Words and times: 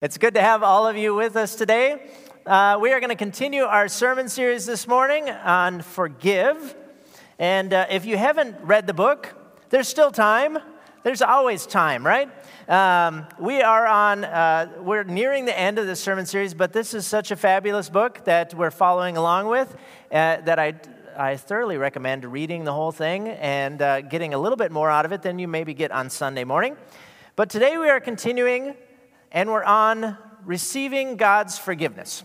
It's 0.00 0.16
good 0.16 0.34
to 0.34 0.40
have 0.40 0.62
all 0.62 0.86
of 0.86 0.96
you 0.96 1.12
with 1.12 1.34
us 1.34 1.56
today. 1.56 2.08
Uh, 2.46 2.78
we 2.80 2.92
are 2.92 3.00
going 3.00 3.10
to 3.10 3.16
continue 3.16 3.64
our 3.64 3.88
sermon 3.88 4.28
series 4.28 4.64
this 4.64 4.86
morning 4.86 5.28
on 5.28 5.82
forgive. 5.82 6.76
And 7.40 7.72
uh, 7.72 7.86
if 7.90 8.06
you 8.06 8.16
haven't 8.16 8.54
read 8.62 8.86
the 8.86 8.94
book, 8.94 9.34
there's 9.70 9.88
still 9.88 10.12
time. 10.12 10.56
There's 11.02 11.20
always 11.20 11.66
time, 11.66 12.06
right? 12.06 12.30
Um, 12.68 13.26
we 13.40 13.60
are 13.60 13.88
on, 13.88 14.22
uh, 14.22 14.68
we're 14.82 15.02
nearing 15.02 15.46
the 15.46 15.58
end 15.58 15.80
of 15.80 15.88
the 15.88 15.96
sermon 15.96 16.26
series, 16.26 16.54
but 16.54 16.72
this 16.72 16.94
is 16.94 17.04
such 17.04 17.32
a 17.32 17.36
fabulous 17.36 17.90
book 17.90 18.24
that 18.24 18.54
we're 18.54 18.70
following 18.70 19.16
along 19.16 19.48
with 19.48 19.74
uh, 20.12 20.36
that 20.42 20.60
I, 20.60 20.74
I 21.16 21.36
thoroughly 21.36 21.76
recommend 21.76 22.24
reading 22.24 22.62
the 22.62 22.72
whole 22.72 22.92
thing 22.92 23.30
and 23.30 23.82
uh, 23.82 24.02
getting 24.02 24.32
a 24.32 24.38
little 24.38 24.56
bit 24.56 24.70
more 24.70 24.90
out 24.90 25.06
of 25.06 25.10
it 25.10 25.22
than 25.22 25.40
you 25.40 25.48
maybe 25.48 25.74
get 25.74 25.90
on 25.90 26.08
Sunday 26.08 26.44
morning. 26.44 26.76
But 27.34 27.50
today 27.50 27.78
we 27.78 27.88
are 27.88 27.98
continuing 27.98 28.76
and 29.32 29.50
we're 29.50 29.64
on 29.64 30.16
receiving 30.44 31.16
God's 31.16 31.58
forgiveness. 31.58 32.24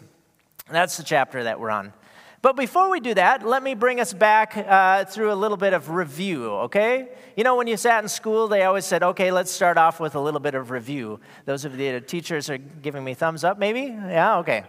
That's 0.69 0.97
the 0.97 1.03
chapter 1.03 1.43
that 1.43 1.59
we're 1.59 1.69
on. 1.69 1.93
But 2.41 2.57
before 2.57 2.89
we 2.89 2.99
do 2.99 3.13
that, 3.13 3.47
let 3.47 3.63
me 3.63 3.73
bring 3.73 4.01
us 4.01 4.11
back 4.11 4.57
uh, 4.57 5.05
through 5.05 5.31
a 5.31 5.33
little 5.33 5.55
bit 5.55 5.71
of 5.71 5.89
review, 5.89 6.47
okay? 6.65 7.07
You 7.37 7.45
know, 7.45 7.55
when 7.55 7.67
you 7.67 7.77
sat 7.77 8.03
in 8.03 8.09
school, 8.09 8.49
they 8.49 8.63
always 8.63 8.85
said, 8.85 9.01
okay, 9.01 9.31
let's 9.31 9.49
start 9.49 9.77
off 9.77 10.01
with 10.01 10.15
a 10.15 10.19
little 10.19 10.41
bit 10.41 10.53
of 10.53 10.69
review. 10.69 11.21
Those 11.45 11.63
of 11.63 11.77
the 11.77 12.01
teachers 12.01 12.49
are 12.49 12.57
giving 12.57 13.01
me 13.01 13.13
thumbs 13.13 13.45
up, 13.45 13.57
maybe? 13.57 13.83
Yeah, 13.83 14.39
okay. 14.39 14.65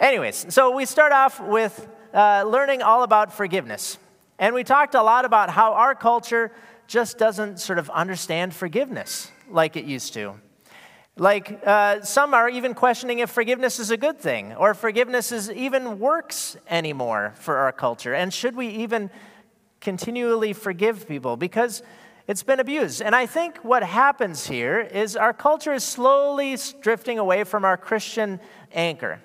Anyways, 0.00 0.46
so 0.48 0.74
we 0.74 0.86
start 0.86 1.12
off 1.12 1.40
with 1.40 1.86
uh, 2.14 2.44
learning 2.46 2.80
all 2.80 3.02
about 3.02 3.34
forgiveness. 3.34 3.98
And 4.38 4.54
we 4.54 4.64
talked 4.64 4.94
a 4.94 5.02
lot 5.02 5.26
about 5.26 5.50
how 5.50 5.74
our 5.74 5.94
culture 5.94 6.52
just 6.86 7.18
doesn't 7.18 7.60
sort 7.60 7.78
of 7.78 7.90
understand 7.90 8.54
forgiveness 8.54 9.30
like 9.50 9.76
it 9.76 9.84
used 9.84 10.14
to. 10.14 10.34
Like, 11.16 11.60
uh, 11.66 12.00
some 12.00 12.32
are 12.32 12.48
even 12.48 12.72
questioning 12.72 13.18
if 13.18 13.30
forgiveness 13.30 13.78
is 13.78 13.90
a 13.90 13.98
good 13.98 14.18
thing 14.18 14.54
or 14.54 14.72
forgiveness 14.72 15.30
is 15.30 15.50
even 15.50 15.98
works 15.98 16.56
anymore 16.70 17.34
for 17.36 17.58
our 17.58 17.72
culture. 17.72 18.14
And 18.14 18.32
should 18.32 18.56
we 18.56 18.68
even 18.68 19.10
continually 19.80 20.54
forgive 20.54 21.06
people 21.06 21.36
because 21.36 21.82
it's 22.26 22.42
been 22.42 22.60
abused? 22.60 23.02
And 23.02 23.14
I 23.14 23.26
think 23.26 23.58
what 23.58 23.82
happens 23.82 24.46
here 24.46 24.80
is 24.80 25.14
our 25.14 25.34
culture 25.34 25.74
is 25.74 25.84
slowly 25.84 26.56
drifting 26.80 27.18
away 27.18 27.44
from 27.44 27.66
our 27.66 27.76
Christian 27.76 28.40
anchor. 28.72 29.20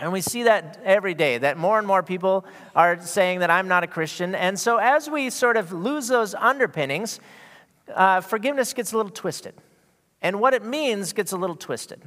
And 0.00 0.12
we 0.12 0.20
see 0.20 0.42
that 0.42 0.80
every 0.84 1.14
day, 1.14 1.38
that 1.38 1.56
more 1.56 1.78
and 1.78 1.86
more 1.86 2.02
people 2.02 2.44
are 2.74 3.00
saying 3.00 3.38
that 3.40 3.50
I'm 3.50 3.68
not 3.68 3.84
a 3.84 3.86
Christian. 3.86 4.34
And 4.34 4.58
so 4.58 4.78
as 4.78 5.08
we 5.08 5.30
sort 5.30 5.56
of 5.56 5.72
lose 5.72 6.08
those 6.08 6.34
underpinnings, 6.34 7.20
uh, 7.94 8.22
forgiveness 8.22 8.72
gets 8.72 8.92
a 8.92 8.96
little 8.96 9.12
twisted 9.12 9.54
and 10.26 10.40
what 10.40 10.54
it 10.54 10.64
means 10.64 11.12
gets 11.12 11.30
a 11.30 11.36
little 11.36 11.54
twisted. 11.54 12.02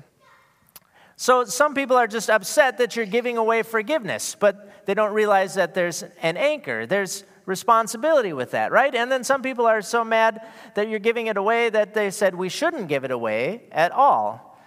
So 1.16 1.46
some 1.46 1.74
people 1.74 1.96
are 1.96 2.06
just 2.06 2.30
upset 2.30 2.78
that 2.80 2.98
you're 2.98 3.06
giving 3.06 3.38
away 3.38 3.64
forgiveness, 3.64 4.36
but 4.38 4.86
they 4.86 4.94
don't 4.94 5.14
realize 5.14 5.56
that 5.56 5.74
there's 5.74 6.04
an 6.22 6.36
anchor. 6.36 6.86
There's 6.86 7.24
responsibility 7.46 8.34
with 8.34 8.52
that, 8.52 8.74
right? 8.74 8.94
And 8.94 9.10
then 9.10 9.24
some 9.24 9.42
people 9.42 9.66
are 9.66 9.82
so 9.82 10.04
mad 10.04 10.42
that 10.76 10.90
you're 10.90 11.00
giving 11.00 11.28
it 11.28 11.38
away 11.38 11.70
that 11.70 11.94
they 11.94 12.12
said 12.12 12.36
we 12.36 12.50
shouldn't 12.50 12.90
give 12.90 13.06
it 13.06 13.12
away 13.12 13.64
at 13.72 13.94
all. 13.94 14.60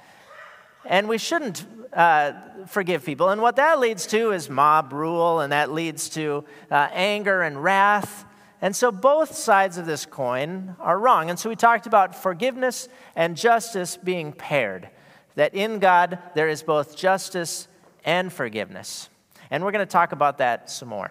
And 0.87 1.06
we 1.06 1.19
shouldn't 1.19 1.66
uh, 1.92 2.33
forgive 2.66 3.05
people. 3.05 3.28
And 3.28 3.42
what 3.42 3.56
that 3.56 3.81
leads 3.81 4.06
to 4.06 4.33
is 4.33 4.48
mob 4.48 4.94
rule, 4.94 5.41
and 5.41 5.53
that 5.53 5.70
leads 5.70 6.09
to 6.11 6.47
uh, 6.70 6.89
anger 6.91 7.42
and 7.42 7.62
wrath. 7.62 8.25
And 8.63 8.77
so 8.77 8.93
both 8.93 9.35
sides 9.35 9.77
of 9.77 9.87
this 9.87 10.07
coin 10.07 10.77
are 10.79 10.97
wrong. 10.97 11.29
And 11.29 11.39
so 11.39 11.49
we 11.49 11.57
talked 11.57 11.89
about 11.89 12.15
forgiveness 12.15 12.89
and 13.17 13.37
justice 13.37 13.97
being 13.97 14.33
paired, 14.33 14.89
that 15.35 15.53
in 15.53 15.81
God 15.81 16.21
there 16.37 16.49
is 16.49 16.63
both 16.63 16.97
justice 16.97 17.67
and 18.05 18.33
forgiveness. 18.33 19.09
And 19.51 19.65
we're 19.65 19.73
going 19.73 19.85
to 19.85 19.93
talk 19.93 20.13
about 20.13 20.39
that 20.39 20.71
some 20.71 20.89
more. 20.89 21.11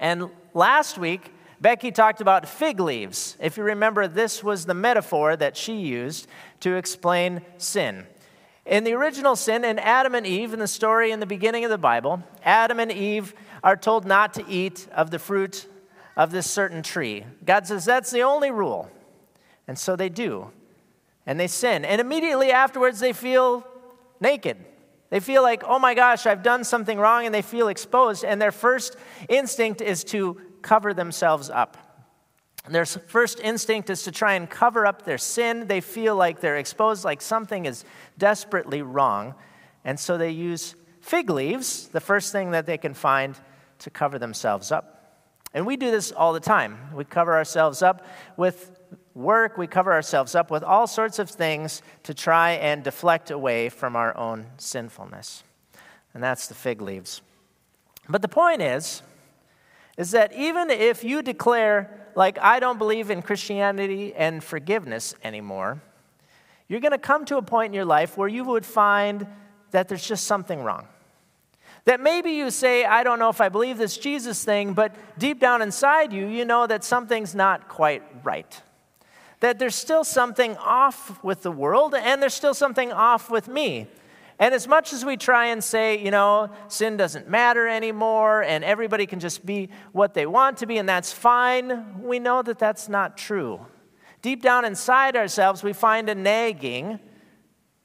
And 0.00 0.30
last 0.52 0.98
week, 0.98 1.32
Becky 1.60 1.92
talked 1.92 2.20
about 2.20 2.48
fig 2.48 2.80
leaves. 2.80 3.36
If 3.40 3.56
you 3.56 3.62
remember, 3.62 4.08
this 4.08 4.42
was 4.42 4.66
the 4.66 4.74
metaphor 4.74 5.36
that 5.36 5.56
she 5.56 5.76
used 5.76 6.26
to 6.58 6.74
explain 6.74 7.42
sin. 7.56 8.04
In 8.66 8.82
the 8.82 8.94
original 8.94 9.36
sin, 9.36 9.64
in 9.64 9.78
Adam 9.78 10.16
and 10.16 10.26
Eve, 10.26 10.52
in 10.52 10.58
the 10.58 10.66
story 10.66 11.12
in 11.12 11.20
the 11.20 11.26
beginning 11.26 11.64
of 11.64 11.70
the 11.70 11.78
Bible, 11.78 12.20
Adam 12.44 12.80
and 12.80 12.90
Eve 12.90 13.32
are 13.62 13.76
told 13.76 14.04
not 14.04 14.34
to 14.34 14.44
eat 14.48 14.88
of 14.92 15.12
the 15.12 15.20
fruit 15.20 15.68
of 16.16 16.30
this 16.30 16.50
certain 16.50 16.82
tree. 16.82 17.24
God 17.44 17.66
says 17.66 17.84
that's 17.84 18.10
the 18.10 18.22
only 18.22 18.50
rule. 18.50 18.90
And 19.66 19.78
so 19.78 19.96
they 19.96 20.08
do. 20.08 20.50
And 21.26 21.38
they 21.38 21.46
sin. 21.46 21.84
And 21.84 22.00
immediately 22.00 22.50
afterwards, 22.50 23.00
they 23.00 23.12
feel 23.12 23.66
naked. 24.20 24.56
They 25.10 25.20
feel 25.20 25.42
like, 25.42 25.62
oh 25.64 25.78
my 25.78 25.94
gosh, 25.94 26.26
I've 26.26 26.42
done 26.42 26.64
something 26.64 26.98
wrong, 26.98 27.26
and 27.26 27.34
they 27.34 27.42
feel 27.42 27.68
exposed. 27.68 28.24
And 28.24 28.40
their 28.40 28.52
first 28.52 28.96
instinct 29.28 29.80
is 29.80 30.04
to 30.04 30.40
cover 30.62 30.94
themselves 30.94 31.50
up. 31.50 31.76
Their 32.68 32.86
first 32.86 33.40
instinct 33.40 33.90
is 33.90 34.04
to 34.04 34.12
try 34.12 34.34
and 34.34 34.48
cover 34.48 34.86
up 34.86 35.04
their 35.04 35.18
sin. 35.18 35.66
They 35.66 35.80
feel 35.80 36.14
like 36.14 36.40
they're 36.40 36.56
exposed, 36.56 37.04
like 37.04 37.20
something 37.20 37.66
is 37.66 37.84
desperately 38.18 38.82
wrong. 38.82 39.34
And 39.84 39.98
so 39.98 40.16
they 40.16 40.30
use 40.30 40.76
fig 41.00 41.28
leaves, 41.28 41.88
the 41.88 42.00
first 42.00 42.30
thing 42.30 42.52
that 42.52 42.66
they 42.66 42.78
can 42.78 42.94
find, 42.94 43.38
to 43.80 43.90
cover 43.90 44.18
themselves 44.18 44.70
up. 44.70 44.91
And 45.54 45.66
we 45.66 45.76
do 45.76 45.90
this 45.90 46.12
all 46.12 46.32
the 46.32 46.40
time. 46.40 46.78
We 46.94 47.04
cover 47.04 47.34
ourselves 47.34 47.82
up 47.82 48.06
with 48.36 48.78
work, 49.14 49.58
we 49.58 49.66
cover 49.66 49.92
ourselves 49.92 50.34
up 50.34 50.50
with 50.50 50.62
all 50.62 50.86
sorts 50.86 51.18
of 51.18 51.28
things 51.28 51.82
to 52.04 52.14
try 52.14 52.52
and 52.52 52.82
deflect 52.82 53.30
away 53.30 53.68
from 53.68 53.94
our 53.94 54.16
own 54.16 54.46
sinfulness. 54.56 55.44
And 56.14 56.22
that's 56.22 56.46
the 56.46 56.54
fig 56.54 56.80
leaves. 56.80 57.20
But 58.08 58.22
the 58.22 58.28
point 58.28 58.62
is, 58.62 59.02
is 59.98 60.12
that 60.12 60.32
even 60.32 60.70
if 60.70 61.04
you 61.04 61.22
declare, 61.22 62.08
like, 62.14 62.38
I 62.38 62.58
don't 62.58 62.78
believe 62.78 63.10
in 63.10 63.22
Christianity 63.22 64.14
and 64.14 64.42
forgiveness 64.42 65.14
anymore, 65.22 65.82
you're 66.68 66.80
going 66.80 66.92
to 66.92 66.98
come 66.98 67.24
to 67.26 67.36
a 67.36 67.42
point 67.42 67.70
in 67.70 67.74
your 67.74 67.84
life 67.84 68.16
where 68.16 68.28
you 68.28 68.44
would 68.44 68.64
find 68.64 69.26
that 69.72 69.88
there's 69.88 70.06
just 70.06 70.24
something 70.24 70.62
wrong. 70.62 70.86
That 71.84 72.00
maybe 72.00 72.30
you 72.30 72.50
say, 72.50 72.84
I 72.84 73.02
don't 73.02 73.18
know 73.18 73.28
if 73.28 73.40
I 73.40 73.48
believe 73.48 73.76
this 73.76 73.96
Jesus 73.96 74.44
thing, 74.44 74.72
but 74.72 74.94
deep 75.18 75.40
down 75.40 75.62
inside 75.62 76.12
you, 76.12 76.28
you 76.28 76.44
know 76.44 76.66
that 76.66 76.84
something's 76.84 77.34
not 77.34 77.68
quite 77.68 78.02
right. 78.22 78.62
That 79.40 79.58
there's 79.58 79.74
still 79.74 80.04
something 80.04 80.56
off 80.58 81.22
with 81.24 81.42
the 81.42 81.50
world, 81.50 81.94
and 81.94 82.22
there's 82.22 82.34
still 82.34 82.54
something 82.54 82.92
off 82.92 83.30
with 83.30 83.48
me. 83.48 83.88
And 84.38 84.54
as 84.54 84.68
much 84.68 84.92
as 84.92 85.04
we 85.04 85.16
try 85.16 85.46
and 85.46 85.62
say, 85.62 85.98
you 85.98 86.12
know, 86.12 86.50
sin 86.68 86.96
doesn't 86.96 87.28
matter 87.28 87.66
anymore, 87.66 88.42
and 88.42 88.62
everybody 88.62 89.06
can 89.06 89.18
just 89.18 89.44
be 89.44 89.68
what 89.90 90.14
they 90.14 90.26
want 90.26 90.58
to 90.58 90.66
be, 90.66 90.78
and 90.78 90.88
that's 90.88 91.12
fine, 91.12 92.00
we 92.00 92.20
know 92.20 92.42
that 92.42 92.60
that's 92.60 92.88
not 92.88 93.16
true. 93.16 93.66
Deep 94.20 94.40
down 94.40 94.64
inside 94.64 95.16
ourselves, 95.16 95.64
we 95.64 95.72
find 95.72 96.08
a 96.08 96.14
nagging 96.14 97.00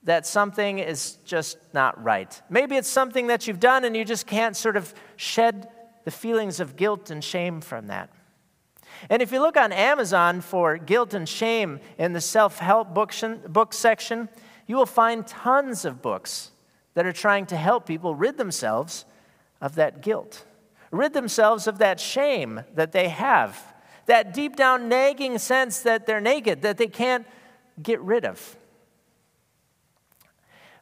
that 0.07 0.25
something 0.25 0.79
is 0.79 1.17
just 1.25 1.57
not 1.73 2.01
right. 2.01 2.41
Maybe 2.49 2.77
it's 2.77 2.87
something 2.87 3.27
that 3.27 3.45
you've 3.45 3.59
done 3.59 3.83
and 3.83 3.95
you 3.95 4.05
just 4.05 4.25
can't 4.25 4.55
sort 4.55 4.77
of 4.77 4.93
shed 5.17 5.67
the 6.05 6.11
feelings 6.11 6.61
of 6.61 6.77
guilt 6.77 7.11
and 7.11 7.21
shame 7.21 7.59
from 7.59 7.87
that. 7.87 8.09
And 9.09 9.21
if 9.21 9.33
you 9.33 9.41
look 9.41 9.57
on 9.57 9.73
Amazon 9.73 10.39
for 10.39 10.77
guilt 10.77 11.13
and 11.13 11.27
shame 11.27 11.81
in 11.97 12.13
the 12.13 12.21
self 12.21 12.59
help 12.59 12.93
book 12.93 13.73
section, 13.73 14.29
you 14.65 14.77
will 14.77 14.85
find 14.85 15.27
tons 15.27 15.83
of 15.83 16.01
books 16.01 16.51
that 16.93 17.05
are 17.05 17.11
trying 17.11 17.45
to 17.47 17.57
help 17.57 17.85
people 17.85 18.15
rid 18.15 18.37
themselves 18.37 19.03
of 19.59 19.75
that 19.75 20.01
guilt, 20.01 20.45
rid 20.89 21.11
themselves 21.11 21.67
of 21.67 21.79
that 21.79 21.99
shame 21.99 22.61
that 22.75 22.93
they 22.93 23.09
have, 23.09 23.61
that 24.05 24.33
deep 24.33 24.55
down 24.55 24.87
nagging 24.87 25.37
sense 25.37 25.81
that 25.81 26.05
they're 26.05 26.21
naked, 26.21 26.61
that 26.61 26.77
they 26.77 26.87
can't 26.87 27.27
get 27.83 27.99
rid 27.99 28.23
of. 28.23 28.55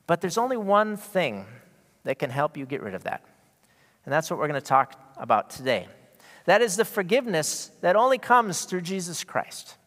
But 0.07 0.21
there's 0.21 0.37
only 0.37 0.57
one 0.57 0.97
thing 0.97 1.45
that 2.03 2.19
can 2.19 2.29
help 2.29 2.57
you 2.57 2.65
get 2.65 2.81
rid 2.81 2.93
of 2.93 3.03
that. 3.03 3.23
And 4.05 4.13
that's 4.13 4.29
what 4.29 4.39
we're 4.39 4.47
going 4.47 4.61
to 4.61 4.65
talk 4.65 4.99
about 5.17 5.49
today. 5.49 5.87
That 6.45 6.61
is 6.61 6.77
the 6.77 6.85
forgiveness 6.85 7.71
that 7.81 7.95
only 7.95 8.19
comes 8.19 8.65
through 8.65 8.81
Jesus 8.81 9.23
Christ. 9.23 9.77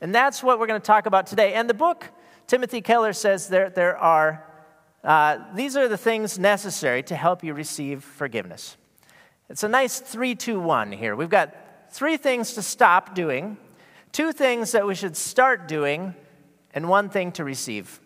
And 0.00 0.14
that's 0.14 0.42
what 0.42 0.58
we're 0.58 0.66
going 0.66 0.80
to 0.80 0.86
talk 0.86 1.06
about 1.06 1.28
today. 1.28 1.54
And 1.54 1.70
the 1.70 1.74
book, 1.74 2.10
Timothy 2.48 2.80
Keller 2.80 3.12
says 3.12 3.48
there, 3.48 3.70
there 3.70 3.96
are, 3.96 4.44
uh, 5.04 5.38
these 5.54 5.76
are 5.76 5.88
the 5.88 5.96
things 5.96 6.38
necessary 6.38 7.02
to 7.04 7.14
help 7.14 7.44
you 7.44 7.54
receive 7.54 8.02
forgiveness. 8.02 8.76
It's 9.48 9.62
a 9.62 9.68
nice 9.68 10.00
three, 10.00 10.34
two, 10.34 10.58
one 10.58 10.90
here. 10.90 11.14
We've 11.14 11.30
got 11.30 11.54
three 11.90 12.16
things 12.16 12.54
to 12.54 12.62
stop 12.62 13.14
doing, 13.14 13.56
two 14.10 14.32
things 14.32 14.72
that 14.72 14.84
we 14.86 14.96
should 14.96 15.16
start 15.16 15.68
doing, 15.68 16.14
and 16.72 16.88
one 16.88 17.08
thing 17.08 17.30
to 17.32 17.44
receive. 17.44 18.00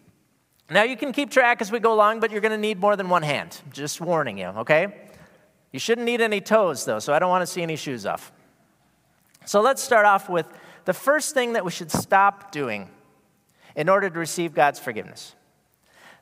Now, 0.71 0.83
you 0.83 0.97
can 0.97 1.13
keep 1.13 1.31
track 1.31 1.63
as 1.63 1.73
we 1.73 1.81
go 1.81 1.95
along, 1.95 2.21
but 2.21 2.31
you're 2.31 2.43
going 2.43 2.53
to 2.53 2.59
need 2.59 2.79
more 2.79 2.95
than 2.95 3.09
one 3.09 3.23
hand. 3.23 3.59
Just 3.73 4.01
warning 4.01 4.37
you, 4.37 4.47
okay? 4.49 4.95
You 5.73 5.79
shouldn't 5.79 6.05
need 6.05 6.21
any 6.21 6.41
toes, 6.41 6.85
though, 6.85 6.99
so 6.99 7.13
I 7.15 7.19
don't 7.19 7.31
want 7.31 7.43
to 7.43 7.47
see 7.47 7.63
any 7.63 7.77
shoes 7.77 8.05
off. 8.05 8.33
So 9.47 9.63
let's 9.63 9.83
start 9.83 10.05
off 10.05 10.29
with 10.29 10.47
the 10.85 10.93
first 10.93 11.33
thing 11.33 11.55
that 11.55 11.65
we 11.65 11.71
should 11.71 11.91
stop 11.91 12.53
doing 12.53 12.91
in 13.77 13.89
order 13.89 14.11
to 14.11 14.19
receive 14.19 14.55
God's 14.55 14.79
forgiveness. 14.79 15.35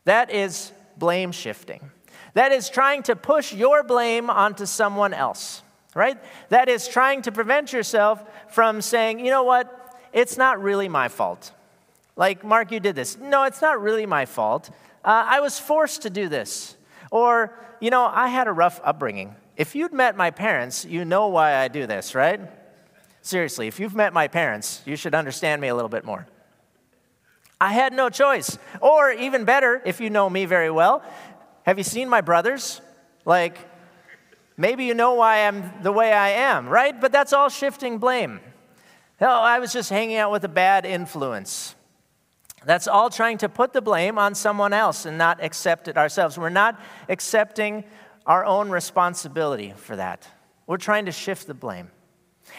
That 0.05 0.31
is 0.31 0.73
blame 0.97 1.33
shifting. 1.33 1.91
That 2.35 2.53
is 2.53 2.69
trying 2.69 3.03
to 3.05 3.17
push 3.17 3.53
your 3.53 3.83
blame 3.83 4.31
onto 4.31 4.67
someone 4.67 5.13
else, 5.13 5.63
right? 5.95 6.19
That 6.51 6.69
is 6.69 6.87
trying 6.87 7.23
to 7.23 7.33
prevent 7.33 7.73
yourself 7.73 8.23
from 8.49 8.81
saying, 8.81 9.21
you 9.21 9.31
know 9.31 9.43
what, 9.43 9.99
it's 10.13 10.37
not 10.37 10.63
really 10.63 10.89
my 10.89 11.09
fault. 11.09 11.51
Like, 12.17 12.43
Mark, 12.43 12.73
you 12.73 12.81
did 12.81 12.97
this. 12.97 13.19
No, 13.19 13.45
it's 13.45 13.61
not 13.61 13.81
really 13.81 14.07
my 14.07 14.25
fault. 14.25 14.71
Uh, 15.05 15.25
I 15.29 15.41
was 15.41 15.59
forced 15.59 16.03
to 16.03 16.11
do 16.11 16.29
this. 16.29 16.77
Or, 17.11 17.55
you 17.79 17.91
know, 17.91 18.07
I 18.07 18.29
had 18.29 18.49
a 18.49 18.53
rough 18.53 18.81
upbringing. 18.83 19.37
If 19.57 19.75
you'd 19.75 19.93
met 19.93 20.17
my 20.17 20.31
parents, 20.31 20.85
you 20.85 21.05
know 21.05 21.29
why 21.29 21.55
I 21.55 21.69
do 21.69 21.87
this, 21.87 22.15
right? 22.15 22.41
Seriously, 23.23 23.69
if 23.69 23.79
you've 23.79 23.95
met 23.95 24.13
my 24.13 24.29
parents, 24.29 24.83
you 24.87 24.97
should 24.97 25.15
understand 25.15 25.61
me 25.61 25.69
a 25.69 25.75
little 25.75 25.89
bit 25.89 26.05
more. 26.05 26.27
I 27.61 27.73
had 27.73 27.93
no 27.93 28.09
choice. 28.09 28.59
Or, 28.81 29.11
even 29.11 29.45
better, 29.45 29.83
if 29.85 30.01
you 30.01 30.11
know 30.11 30.29
me 30.29 30.47
very 30.47 30.71
well, 30.71 31.03
have 31.65 31.79
you 31.79 31.85
seen 31.85 32.09
my 32.09 32.23
brothers? 32.23 32.81
Like, 33.25 33.59
maybe 34.57 34.85
you 34.85 34.95
know 34.95 35.15
why 35.15 35.47
I'm 35.47 35.73
the 35.83 35.93
way 35.93 36.13
I 36.13 36.31
am, 36.31 36.69
right? 36.69 36.99
But 36.99 37.13
that's 37.13 37.33
all 37.33 37.49
shifting 37.51 37.99
blame. 37.99 38.41
Oh, 39.21 39.27
I 39.27 39.59
was 39.59 39.73
just 39.73 39.91
hanging 39.91 40.17
out 40.17 40.33
with 40.33 40.45
a 40.45 40.49
bad 40.49 40.85
influence. 40.85 41.76
That's 42.67 42.89
all 42.89 43.11
trying 43.11 43.39
to 43.39 43.49
put 43.49 43.73
the 43.73 43.81
blame 43.81 44.19
on 44.19 44.35
someone 44.35 44.73
else 44.73 45.07
and 45.07 45.17
not 45.17 45.43
accept 45.43 45.87
it 45.87 45.97
ourselves. 45.97 46.37
We're 46.37 46.49
not 46.49 46.81
accepting 47.09 47.85
our 48.27 48.45
own 48.45 48.71
responsibility 48.71 49.73
for 49.77 49.95
that. 49.95 50.27
We're 50.67 50.77
trying 50.77 51.07
to 51.07 51.13
shift 51.13 51.47
the 51.47 51.55
blame. 51.55 51.93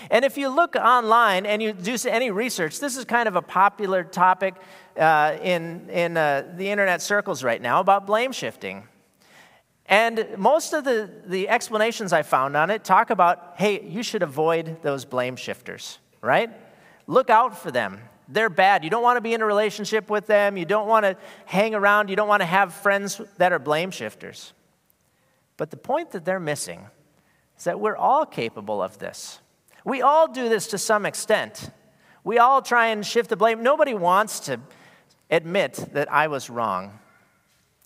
And 0.09 0.23
if 0.23 0.37
you 0.37 0.47
look 0.47 0.77
online 0.77 1.45
and 1.45 1.61
you 1.61 1.73
do 1.73 1.97
any 2.07 2.31
research, 2.31 2.79
this 2.79 2.95
is 2.95 3.03
kind 3.03 3.27
of 3.27 3.35
a 3.35 3.41
popular 3.41 4.05
topic 4.05 4.55
uh, 4.97 5.37
in, 5.41 5.89
in 5.89 6.15
uh, 6.15 6.53
the 6.55 6.69
internet 6.69 7.01
circles 7.01 7.43
right 7.43 7.61
now 7.61 7.81
about 7.81 8.07
blame 8.07 8.31
shifting. 8.31 8.87
And 9.87 10.25
most 10.37 10.71
of 10.71 10.85
the, 10.85 11.09
the 11.25 11.49
explanations 11.49 12.13
I 12.13 12.21
found 12.21 12.55
on 12.55 12.69
it 12.69 12.85
talk 12.85 13.09
about 13.09 13.55
hey, 13.57 13.81
you 13.81 14.03
should 14.03 14.23
avoid 14.23 14.81
those 14.83 15.03
blame 15.03 15.35
shifters, 15.35 15.99
right? 16.21 16.49
Look 17.07 17.29
out 17.29 17.57
for 17.57 17.71
them. 17.71 17.99
They're 18.27 18.49
bad. 18.49 18.83
You 18.83 18.89
don't 18.89 19.03
want 19.03 19.17
to 19.17 19.21
be 19.21 19.33
in 19.33 19.41
a 19.41 19.45
relationship 19.45 20.09
with 20.09 20.27
them. 20.27 20.57
You 20.57 20.65
don't 20.65 20.87
want 20.87 21.05
to 21.05 21.15
hang 21.45 21.73
around. 21.73 22.09
You 22.09 22.15
don't 22.15 22.27
want 22.27 22.41
to 22.41 22.45
have 22.45 22.73
friends 22.73 23.21
that 23.37 23.53
are 23.53 23.59
blame 23.59 23.91
shifters. 23.91 24.53
But 25.55 25.71
the 25.71 25.77
point 25.77 26.11
that 26.11 26.25
they're 26.25 26.39
missing 26.39 26.87
is 27.57 27.63
that 27.63 27.79
we're 27.79 27.95
all 27.95 28.25
capable 28.25 28.81
of 28.81 28.99
this. 28.99 29.39
We 29.85 30.01
all 30.01 30.27
do 30.27 30.49
this 30.49 30.67
to 30.67 30.77
some 30.77 31.05
extent. 31.05 31.71
We 32.23 32.37
all 32.37 32.61
try 32.61 32.87
and 32.87 33.05
shift 33.05 33.29
the 33.29 33.37
blame. 33.37 33.63
Nobody 33.63 33.93
wants 33.93 34.41
to 34.41 34.59
admit 35.31 35.73
that 35.93 36.11
I 36.11 36.27
was 36.27 36.49
wrong. 36.49 36.99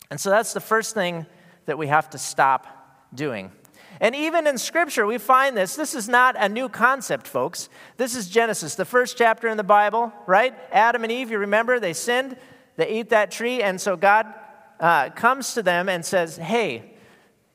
And 0.10 0.20
so 0.20 0.30
that's 0.30 0.54
the 0.54 0.60
first 0.60 0.94
thing 0.94 1.26
that 1.66 1.78
we 1.78 1.88
have 1.88 2.10
to 2.10 2.18
stop 2.18 2.68
doing. 3.14 3.52
And 4.01 4.15
even 4.15 4.48
in 4.48 4.57
Scripture, 4.57 5.06
we 5.06 5.19
find 5.19 5.56
this. 5.56 5.75
This 5.75 5.94
is 5.94 6.09
not 6.09 6.36
a 6.36 6.50
new 6.50 6.68
concept, 6.68 7.27
folks. 7.27 7.69
This 7.98 8.15
is 8.15 8.27
Genesis, 8.27 8.74
the 8.74 8.83
first 8.83 9.15
chapter 9.15 9.48
in 9.48 9.57
the 9.57 9.63
Bible, 9.63 10.12
right? 10.25 10.56
Adam 10.71 11.03
and 11.03 11.12
Eve, 11.12 11.30
you 11.30 11.38
remember, 11.38 11.80
they 11.80 11.94
sinned, 11.94 12.36
they 12.77 12.88
ate 12.88 13.09
that 13.09 13.30
tree, 13.30 13.62
and 13.62 13.80
so 13.80 13.95
God 13.95 14.25
uh, 14.80 15.12
comes 15.12 15.53
to 15.53 15.62
them 15.62 15.88
and 15.88 16.03
says, 16.03 16.36
Hey, 16.38 16.95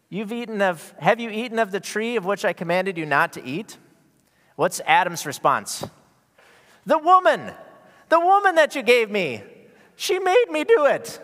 you've 0.08 0.30
eaten 0.30 0.62
of, 0.62 0.94
have 1.00 1.18
you 1.18 1.30
eaten 1.30 1.58
of 1.58 1.72
the 1.72 1.80
tree 1.80 2.14
of 2.14 2.24
which 2.24 2.44
I 2.44 2.52
commanded 2.52 2.96
you 2.96 3.06
not 3.06 3.32
to 3.32 3.44
eat? 3.44 3.76
What's 4.54 4.80
Adam's 4.86 5.26
response? 5.26 5.84
The 6.86 6.98
woman, 6.98 7.52
the 8.08 8.20
woman 8.20 8.54
that 8.54 8.76
you 8.76 8.84
gave 8.84 9.10
me, 9.10 9.42
she 9.96 10.20
made 10.20 10.46
me 10.50 10.62
do 10.62 10.86
it. 10.86 11.20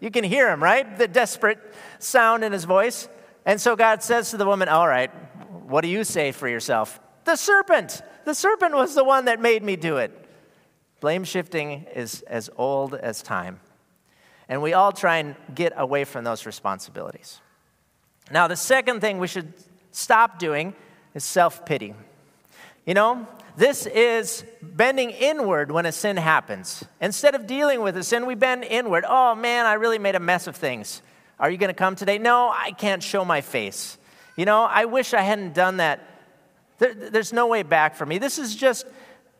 You 0.00 0.10
can 0.10 0.24
hear 0.24 0.50
him, 0.50 0.62
right? 0.62 0.96
The 0.96 1.08
desperate 1.08 1.58
sound 1.98 2.42
in 2.42 2.52
his 2.52 2.64
voice. 2.64 3.06
And 3.44 3.60
so 3.60 3.76
God 3.76 4.02
says 4.02 4.30
to 4.30 4.36
the 4.36 4.46
woman, 4.46 4.68
All 4.68 4.86
right, 4.86 5.10
what 5.66 5.82
do 5.82 5.88
you 5.88 6.04
say 6.04 6.32
for 6.32 6.48
yourself? 6.48 7.00
The 7.24 7.36
serpent. 7.36 8.02
The 8.24 8.34
serpent 8.34 8.74
was 8.74 8.94
the 8.94 9.04
one 9.04 9.24
that 9.24 9.40
made 9.40 9.62
me 9.62 9.76
do 9.76 9.96
it. 9.96 10.12
Blame 11.00 11.24
shifting 11.24 11.86
is 11.94 12.22
as 12.22 12.48
old 12.56 12.94
as 12.94 13.22
time. 13.22 13.60
And 14.48 14.62
we 14.62 14.72
all 14.72 14.92
try 14.92 15.18
and 15.18 15.34
get 15.54 15.72
away 15.76 16.04
from 16.04 16.24
those 16.24 16.46
responsibilities. 16.46 17.40
Now, 18.30 18.46
the 18.46 18.56
second 18.56 19.00
thing 19.00 19.18
we 19.18 19.26
should 19.26 19.52
stop 19.90 20.38
doing 20.38 20.74
is 21.14 21.24
self 21.24 21.64
pity. 21.66 21.94
You 22.86 22.94
know, 22.94 23.26
this 23.56 23.86
is 23.86 24.44
bending 24.60 25.10
inward 25.10 25.70
when 25.70 25.86
a 25.86 25.92
sin 25.92 26.16
happens. 26.16 26.84
Instead 27.00 27.34
of 27.34 27.46
dealing 27.46 27.80
with 27.80 27.96
a 27.96 28.02
sin, 28.02 28.26
we 28.26 28.34
bend 28.34 28.64
inward. 28.64 29.04
Oh 29.06 29.34
man, 29.34 29.66
I 29.66 29.74
really 29.74 29.98
made 29.98 30.14
a 30.14 30.20
mess 30.20 30.46
of 30.46 30.56
things. 30.56 31.02
Are 31.42 31.50
you 31.50 31.56
going 31.56 31.70
to 31.70 31.74
come 31.74 31.96
today? 31.96 32.18
No, 32.18 32.52
I 32.54 32.70
can't 32.70 33.02
show 33.02 33.24
my 33.24 33.40
face. 33.40 33.98
You 34.36 34.44
know, 34.44 34.62
I 34.62 34.84
wish 34.84 35.12
I 35.12 35.22
hadn't 35.22 35.54
done 35.54 35.78
that. 35.78 36.08
There, 36.78 36.94
there's 36.94 37.32
no 37.32 37.48
way 37.48 37.64
back 37.64 37.96
for 37.96 38.06
me. 38.06 38.18
This 38.18 38.38
is 38.38 38.54
just 38.54 38.86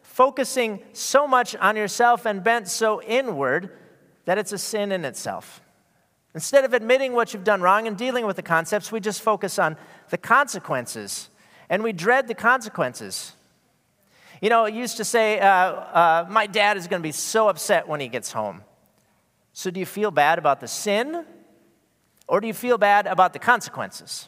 focusing 0.02 0.82
so 0.92 1.28
much 1.28 1.54
on 1.54 1.76
yourself 1.76 2.26
and 2.26 2.42
bent 2.42 2.66
so 2.66 3.00
inward 3.00 3.70
that 4.24 4.36
it's 4.36 4.50
a 4.50 4.58
sin 4.58 4.90
in 4.90 5.04
itself. 5.04 5.60
Instead 6.34 6.64
of 6.64 6.74
admitting 6.74 7.12
what 7.12 7.32
you've 7.32 7.44
done 7.44 7.62
wrong 7.62 7.86
and 7.86 7.96
dealing 7.96 8.26
with 8.26 8.34
the 8.34 8.42
concepts, 8.42 8.90
we 8.90 8.98
just 8.98 9.22
focus 9.22 9.60
on 9.60 9.76
the 10.10 10.18
consequences 10.18 11.30
and 11.70 11.84
we 11.84 11.92
dread 11.92 12.26
the 12.26 12.34
consequences. 12.34 13.32
You 14.40 14.50
know, 14.50 14.64
it 14.64 14.74
used 14.74 14.96
to 14.96 15.04
say, 15.04 15.38
uh, 15.38 15.46
uh, 15.46 16.26
My 16.28 16.48
dad 16.48 16.76
is 16.76 16.88
going 16.88 17.00
to 17.00 17.06
be 17.06 17.12
so 17.12 17.48
upset 17.48 17.86
when 17.86 18.00
he 18.00 18.08
gets 18.08 18.32
home. 18.32 18.62
So, 19.52 19.70
do 19.70 19.78
you 19.78 19.86
feel 19.86 20.10
bad 20.10 20.40
about 20.40 20.60
the 20.60 20.66
sin, 20.66 21.24
or 22.32 22.40
do 22.40 22.46
you 22.46 22.54
feel 22.54 22.78
bad 22.78 23.06
about 23.06 23.34
the 23.34 23.38
consequences? 23.38 24.26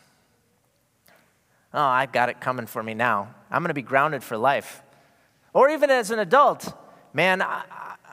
Oh, 1.72 1.80
I've 1.80 2.12
got 2.12 2.28
it 2.28 2.38
coming 2.38 2.66
for 2.66 2.82
me 2.82 2.92
now. 2.92 3.34
I'm 3.50 3.62
going 3.62 3.68
to 3.68 3.74
be 3.74 3.80
grounded 3.80 4.22
for 4.22 4.36
life. 4.36 4.82
Or 5.54 5.70
even 5.70 5.88
as 5.88 6.10
an 6.10 6.18
adult, 6.18 6.70
man, 7.14 7.40
I, 7.40 7.62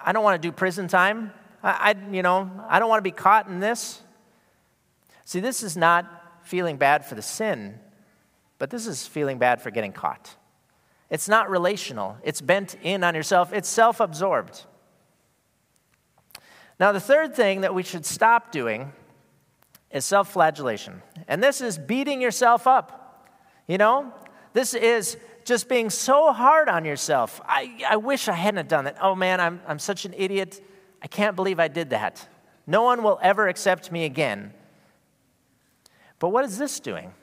I 0.01 0.13
don't 0.13 0.23
want 0.23 0.41
to 0.41 0.47
do 0.47 0.53
prison 0.53 0.87
time. 0.87 1.33
I, 1.61 1.91
I, 1.91 2.09
you 2.09 2.23
know, 2.23 2.49
I 2.69 2.79
don't 2.79 2.87
want 2.87 2.99
to 2.99 3.03
be 3.03 3.11
caught 3.11 3.49
in 3.49 3.59
this. 3.59 4.01
See, 5.25 5.41
this 5.41 5.61
is 5.61 5.75
not 5.75 6.05
feeling 6.41 6.77
bad 6.77 7.05
for 7.05 7.15
the 7.15 7.21
sin, 7.21 7.77
but 8.59 8.69
this 8.69 8.87
is 8.87 9.05
feeling 9.05 9.39
bad 9.39 9.61
for 9.61 9.71
getting 9.71 9.91
caught. 9.91 10.37
It's 11.09 11.27
not 11.27 11.49
relational, 11.49 12.15
it's 12.23 12.39
bent 12.39 12.77
in 12.81 13.03
on 13.03 13.13
yourself, 13.13 13.51
it's 13.51 13.67
self 13.67 13.99
absorbed. 13.99 14.63
Now, 16.79 16.93
the 16.93 17.01
third 17.01 17.35
thing 17.35 17.59
that 17.61 17.75
we 17.75 17.83
should 17.83 18.05
stop 18.05 18.53
doing 18.53 18.93
is 19.93 20.05
self 20.05 20.31
flagellation. 20.31 21.01
And 21.27 21.43
this 21.43 21.61
is 21.61 21.77
beating 21.77 22.21
yourself 22.21 22.67
up. 22.67 23.29
You 23.67 23.77
know, 23.77 24.13
this 24.53 24.73
is 24.73 25.17
just 25.45 25.69
being 25.69 25.89
so 25.89 26.33
hard 26.33 26.69
on 26.69 26.85
yourself. 26.85 27.41
I, 27.45 27.79
I 27.89 27.97
wish 27.97 28.27
I 28.27 28.33
hadn't 28.33 28.69
done 28.69 28.85
that. 28.85 28.97
Oh 29.01 29.15
man, 29.15 29.39
I'm, 29.39 29.61
I'm 29.67 29.79
such 29.79 30.05
an 30.05 30.13
idiot. 30.15 30.61
I 31.01 31.07
can't 31.07 31.35
believe 31.35 31.59
I 31.59 31.67
did 31.67 31.89
that. 31.91 32.27
No 32.67 32.83
one 32.83 33.03
will 33.03 33.19
ever 33.21 33.47
accept 33.47 33.91
me 33.91 34.05
again. 34.05 34.53
But 36.19 36.29
what 36.29 36.45
is 36.45 36.57
this 36.57 36.79
doing? 36.79 37.13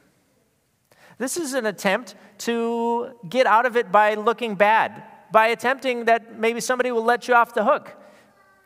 This 1.18 1.36
is 1.36 1.54
an 1.54 1.66
attempt 1.66 2.14
to 2.38 3.12
get 3.28 3.46
out 3.46 3.66
of 3.66 3.76
it 3.76 3.90
by 3.90 4.14
looking 4.14 4.54
bad, 4.54 5.02
by 5.30 5.48
attempting 5.48 6.06
that 6.06 6.38
maybe 6.38 6.60
somebody 6.60 6.92
will 6.92 7.04
let 7.04 7.28
you 7.28 7.34
off 7.34 7.54
the 7.54 7.64
hook, 7.64 7.94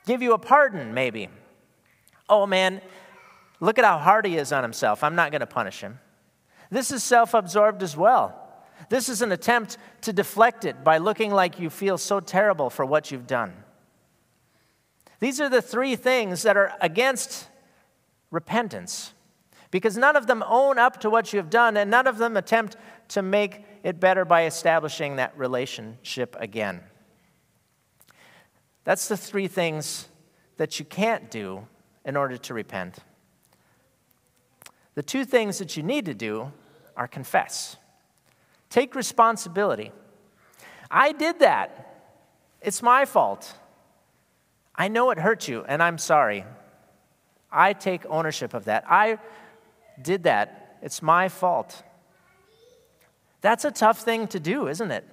give 0.06 0.22
you 0.22 0.32
a 0.32 0.38
pardon, 0.38 0.94
maybe. 0.94 1.28
Oh 2.28 2.46
man, 2.46 2.80
look 3.62 3.78
at 3.78 3.84
how 3.84 3.96
hard 3.96 4.26
he 4.26 4.36
is 4.36 4.52
on 4.52 4.62
himself. 4.62 5.02
I'm 5.02 5.14
not 5.14 5.30
going 5.30 5.40
to 5.40 5.46
punish 5.46 5.80
him. 5.80 6.00
This 6.70 6.90
is 6.90 7.02
self 7.02 7.32
absorbed 7.32 7.82
as 7.82 7.96
well. 7.96 8.38
This 8.88 9.08
is 9.08 9.22
an 9.22 9.30
attempt 9.30 9.78
to 10.02 10.12
deflect 10.12 10.64
it 10.64 10.82
by 10.82 10.98
looking 10.98 11.30
like 11.30 11.60
you 11.60 11.70
feel 11.70 11.96
so 11.96 12.18
terrible 12.18 12.68
for 12.68 12.84
what 12.84 13.10
you've 13.10 13.26
done. 13.26 13.54
These 15.20 15.40
are 15.40 15.48
the 15.48 15.62
three 15.62 15.94
things 15.94 16.42
that 16.42 16.56
are 16.56 16.72
against 16.80 17.48
repentance 18.32 19.14
because 19.70 19.96
none 19.96 20.16
of 20.16 20.26
them 20.26 20.42
own 20.46 20.78
up 20.78 21.00
to 21.00 21.08
what 21.08 21.32
you 21.32 21.38
have 21.38 21.48
done, 21.48 21.76
and 21.76 21.90
none 21.90 22.06
of 22.06 22.18
them 22.18 22.36
attempt 22.36 22.76
to 23.08 23.22
make 23.22 23.64
it 23.84 24.00
better 24.00 24.24
by 24.24 24.44
establishing 24.44 25.16
that 25.16 25.36
relationship 25.38 26.36
again. 26.40 26.80
That's 28.84 29.08
the 29.08 29.16
three 29.16 29.46
things 29.46 30.08
that 30.56 30.78
you 30.78 30.84
can't 30.84 31.30
do 31.30 31.66
in 32.04 32.16
order 32.16 32.36
to 32.36 32.54
repent. 32.54 32.98
The 34.94 35.02
two 35.02 35.24
things 35.24 35.58
that 35.58 35.76
you 35.76 35.82
need 35.82 36.04
to 36.06 36.14
do 36.14 36.52
are 36.96 37.08
confess, 37.08 37.76
take 38.68 38.94
responsibility. 38.94 39.92
I 40.90 41.12
did 41.12 41.38
that. 41.38 42.10
It's 42.60 42.82
my 42.82 43.06
fault. 43.06 43.54
I 44.76 44.88
know 44.88 45.10
it 45.10 45.18
hurt 45.18 45.48
you, 45.48 45.64
and 45.66 45.82
I'm 45.82 45.98
sorry. 45.98 46.44
I 47.50 47.72
take 47.72 48.04
ownership 48.06 48.54
of 48.54 48.66
that. 48.66 48.84
I 48.88 49.18
did 50.00 50.24
that. 50.24 50.78
It's 50.82 51.02
my 51.02 51.28
fault. 51.28 51.82
That's 53.40 53.64
a 53.64 53.70
tough 53.70 54.00
thing 54.00 54.28
to 54.28 54.40
do, 54.40 54.68
isn't 54.68 54.90
it? 54.90 55.04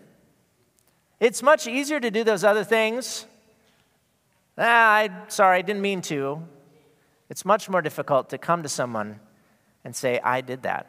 It's 1.20 1.42
much 1.42 1.68
easier 1.68 2.00
to 2.00 2.12
do 2.12 2.24
those 2.24 2.44
other 2.44 2.64
things. 2.64 3.26
Ah, 4.58 4.92
I 4.92 5.10
sorry, 5.30 5.60
I 5.60 5.62
didn't 5.62 5.82
mean 5.82 6.02
to. 6.04 6.44
It's 7.30 7.46
much 7.46 7.70
more 7.70 7.82
difficult 7.82 8.30
to 8.30 8.38
come 8.38 8.64
to 8.64 8.70
someone 8.70 9.20
and 9.90 9.96
say, 9.96 10.20
I 10.24 10.42
did 10.42 10.62
that. 10.62 10.86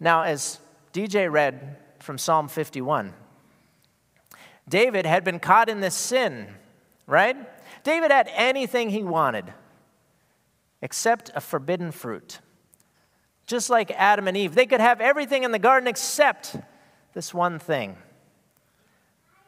Now, 0.00 0.22
as 0.22 0.58
DJ 0.92 1.30
read 1.30 1.76
from 2.00 2.18
Psalm 2.18 2.48
51, 2.48 3.14
David 4.68 5.06
had 5.06 5.22
been 5.22 5.38
caught 5.38 5.68
in 5.68 5.78
this 5.78 5.94
sin, 5.94 6.48
right? 7.06 7.36
David 7.84 8.10
had 8.10 8.28
anything 8.34 8.90
he 8.90 9.04
wanted 9.04 9.44
except 10.82 11.30
a 11.36 11.40
forbidden 11.40 11.92
fruit. 11.92 12.40
Just 13.46 13.70
like 13.70 13.92
Adam 13.92 14.26
and 14.26 14.36
Eve, 14.36 14.56
they 14.56 14.66
could 14.66 14.80
have 14.80 15.00
everything 15.00 15.44
in 15.44 15.52
the 15.52 15.60
garden 15.60 15.86
except 15.86 16.56
this 17.14 17.32
one 17.32 17.60
thing. 17.60 17.96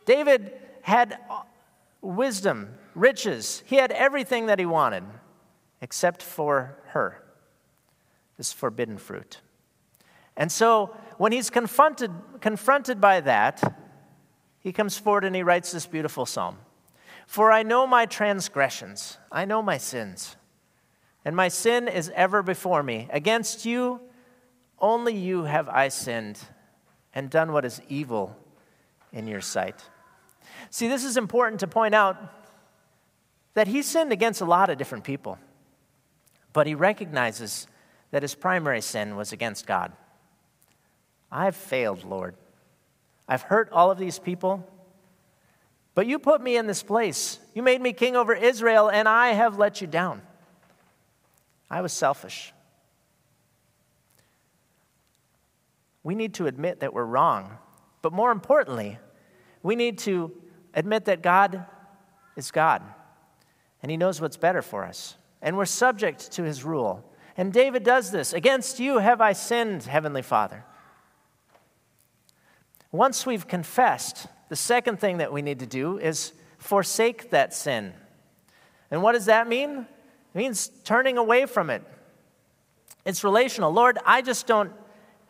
David 0.06 0.52
had 0.82 1.18
wisdom, 2.00 2.74
riches, 2.94 3.64
he 3.66 3.74
had 3.74 3.90
everything 3.90 4.46
that 4.46 4.60
he 4.60 4.66
wanted 4.66 5.02
except 5.80 6.22
for 6.22 6.76
her, 6.88 7.22
this 8.40 8.54
forbidden 8.54 8.96
fruit. 8.96 9.42
And 10.34 10.50
so 10.50 10.96
when 11.18 11.30
he's 11.30 11.50
confronted, 11.50 12.10
confronted 12.40 12.98
by 12.98 13.20
that, 13.20 13.62
he 14.60 14.72
comes 14.72 14.96
forward 14.96 15.26
and 15.26 15.36
he 15.36 15.42
writes 15.42 15.72
this 15.72 15.84
beautiful 15.84 16.24
psalm 16.24 16.56
For 17.26 17.52
I 17.52 17.62
know 17.62 17.86
my 17.86 18.06
transgressions, 18.06 19.18
I 19.30 19.44
know 19.44 19.60
my 19.60 19.76
sins, 19.76 20.36
and 21.22 21.36
my 21.36 21.48
sin 21.48 21.86
is 21.86 22.10
ever 22.14 22.42
before 22.42 22.82
me. 22.82 23.08
Against 23.10 23.66
you, 23.66 24.00
only 24.78 25.14
you 25.14 25.44
have 25.44 25.68
I 25.68 25.88
sinned 25.88 26.38
and 27.12 27.28
done 27.28 27.52
what 27.52 27.66
is 27.66 27.82
evil 27.90 28.34
in 29.12 29.26
your 29.26 29.42
sight. 29.42 29.84
See, 30.70 30.88
this 30.88 31.04
is 31.04 31.18
important 31.18 31.60
to 31.60 31.66
point 31.66 31.94
out 31.94 32.16
that 33.52 33.68
he 33.68 33.82
sinned 33.82 34.12
against 34.12 34.40
a 34.40 34.46
lot 34.46 34.70
of 34.70 34.78
different 34.78 35.04
people, 35.04 35.38
but 36.54 36.66
he 36.66 36.74
recognizes 36.74 37.66
that 38.10 38.22
his 38.22 38.34
primary 38.34 38.80
sin 38.80 39.16
was 39.16 39.32
against 39.32 39.66
God. 39.66 39.92
I've 41.30 41.56
failed, 41.56 42.04
Lord. 42.04 42.34
I've 43.28 43.42
hurt 43.42 43.70
all 43.70 43.90
of 43.90 43.98
these 43.98 44.18
people, 44.18 44.68
but 45.94 46.06
you 46.06 46.18
put 46.18 46.40
me 46.40 46.56
in 46.56 46.66
this 46.66 46.82
place. 46.82 47.38
You 47.54 47.62
made 47.62 47.80
me 47.80 47.92
king 47.92 48.16
over 48.16 48.34
Israel, 48.34 48.88
and 48.88 49.08
I 49.08 49.28
have 49.28 49.58
let 49.58 49.80
you 49.80 49.86
down. 49.86 50.22
I 51.70 51.82
was 51.82 51.92
selfish. 51.92 52.52
We 56.02 56.14
need 56.14 56.34
to 56.34 56.46
admit 56.46 56.80
that 56.80 56.92
we're 56.92 57.04
wrong, 57.04 57.58
but 58.02 58.12
more 58.12 58.32
importantly, 58.32 58.98
we 59.62 59.76
need 59.76 59.98
to 59.98 60.32
admit 60.74 61.04
that 61.04 61.22
God 61.22 61.64
is 62.36 62.50
God, 62.50 62.82
and 63.82 63.90
He 63.90 63.96
knows 63.96 64.20
what's 64.20 64.36
better 64.36 64.62
for 64.62 64.84
us, 64.84 65.16
and 65.42 65.56
we're 65.56 65.66
subject 65.66 66.32
to 66.32 66.42
His 66.42 66.64
rule. 66.64 67.04
And 67.40 67.54
David 67.54 67.84
does 67.84 68.10
this 68.10 68.34
Against 68.34 68.80
you 68.80 68.98
have 68.98 69.22
I 69.22 69.32
sinned, 69.32 69.84
Heavenly 69.84 70.20
Father. 70.20 70.62
Once 72.92 73.24
we've 73.24 73.48
confessed, 73.48 74.26
the 74.50 74.56
second 74.56 75.00
thing 75.00 75.16
that 75.18 75.32
we 75.32 75.40
need 75.40 75.60
to 75.60 75.66
do 75.66 75.96
is 75.96 76.34
forsake 76.58 77.30
that 77.30 77.54
sin. 77.54 77.94
And 78.90 79.02
what 79.02 79.12
does 79.12 79.24
that 79.24 79.48
mean? 79.48 79.86
It 80.34 80.38
means 80.38 80.70
turning 80.84 81.16
away 81.16 81.46
from 81.46 81.70
it. 81.70 81.82
It's 83.06 83.24
relational. 83.24 83.72
Lord, 83.72 83.96
I 84.04 84.20
just 84.20 84.46
don't 84.46 84.72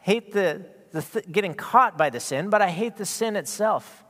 hate 0.00 0.32
the, 0.32 0.66
the 0.90 1.02
th- 1.02 1.30
getting 1.30 1.54
caught 1.54 1.96
by 1.96 2.10
the 2.10 2.18
sin, 2.18 2.50
but 2.50 2.60
I 2.60 2.70
hate 2.70 2.96
the 2.96 3.06
sin 3.06 3.36
itself 3.36 4.04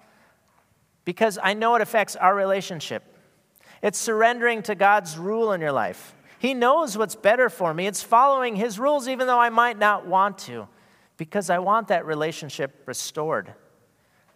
because 1.04 1.38
I 1.42 1.52
know 1.52 1.74
it 1.74 1.82
affects 1.82 2.16
our 2.16 2.34
relationship. 2.34 3.02
It's 3.82 3.98
surrendering 3.98 4.62
to 4.62 4.74
God's 4.74 5.18
rule 5.18 5.52
in 5.52 5.60
your 5.60 5.72
life. 5.72 6.14
He 6.40 6.54
knows 6.54 6.96
what's 6.96 7.16
better 7.16 7.50
for 7.50 7.74
me. 7.74 7.86
It's 7.86 8.02
following 8.02 8.56
His 8.56 8.78
rules, 8.78 9.08
even 9.08 9.26
though 9.26 9.38
I 9.38 9.50
might 9.50 9.78
not 9.78 10.06
want 10.06 10.38
to 10.38 10.66
because 11.18 11.50
I 11.50 11.58
want 11.58 11.88
that 11.88 12.06
relationship 12.06 12.82
restored. 12.86 13.52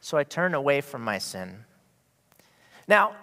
So 0.02 0.18
I 0.18 0.24
turn 0.24 0.52
away 0.52 0.82
from 0.82 1.00
my 1.00 1.16
sin. 1.16 1.64
Now, 2.86 3.16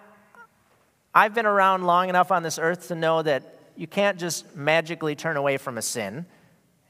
I've 1.14 1.32
been 1.32 1.46
around 1.46 1.84
long 1.84 2.08
enough 2.08 2.32
on 2.32 2.42
this 2.42 2.58
earth 2.58 2.88
to 2.88 2.96
know 2.96 3.22
that 3.22 3.56
you 3.76 3.86
can't 3.86 4.18
just 4.18 4.56
magically 4.56 5.14
turn 5.14 5.36
away 5.36 5.58
from 5.58 5.78
a 5.78 5.82
sin, 5.82 6.26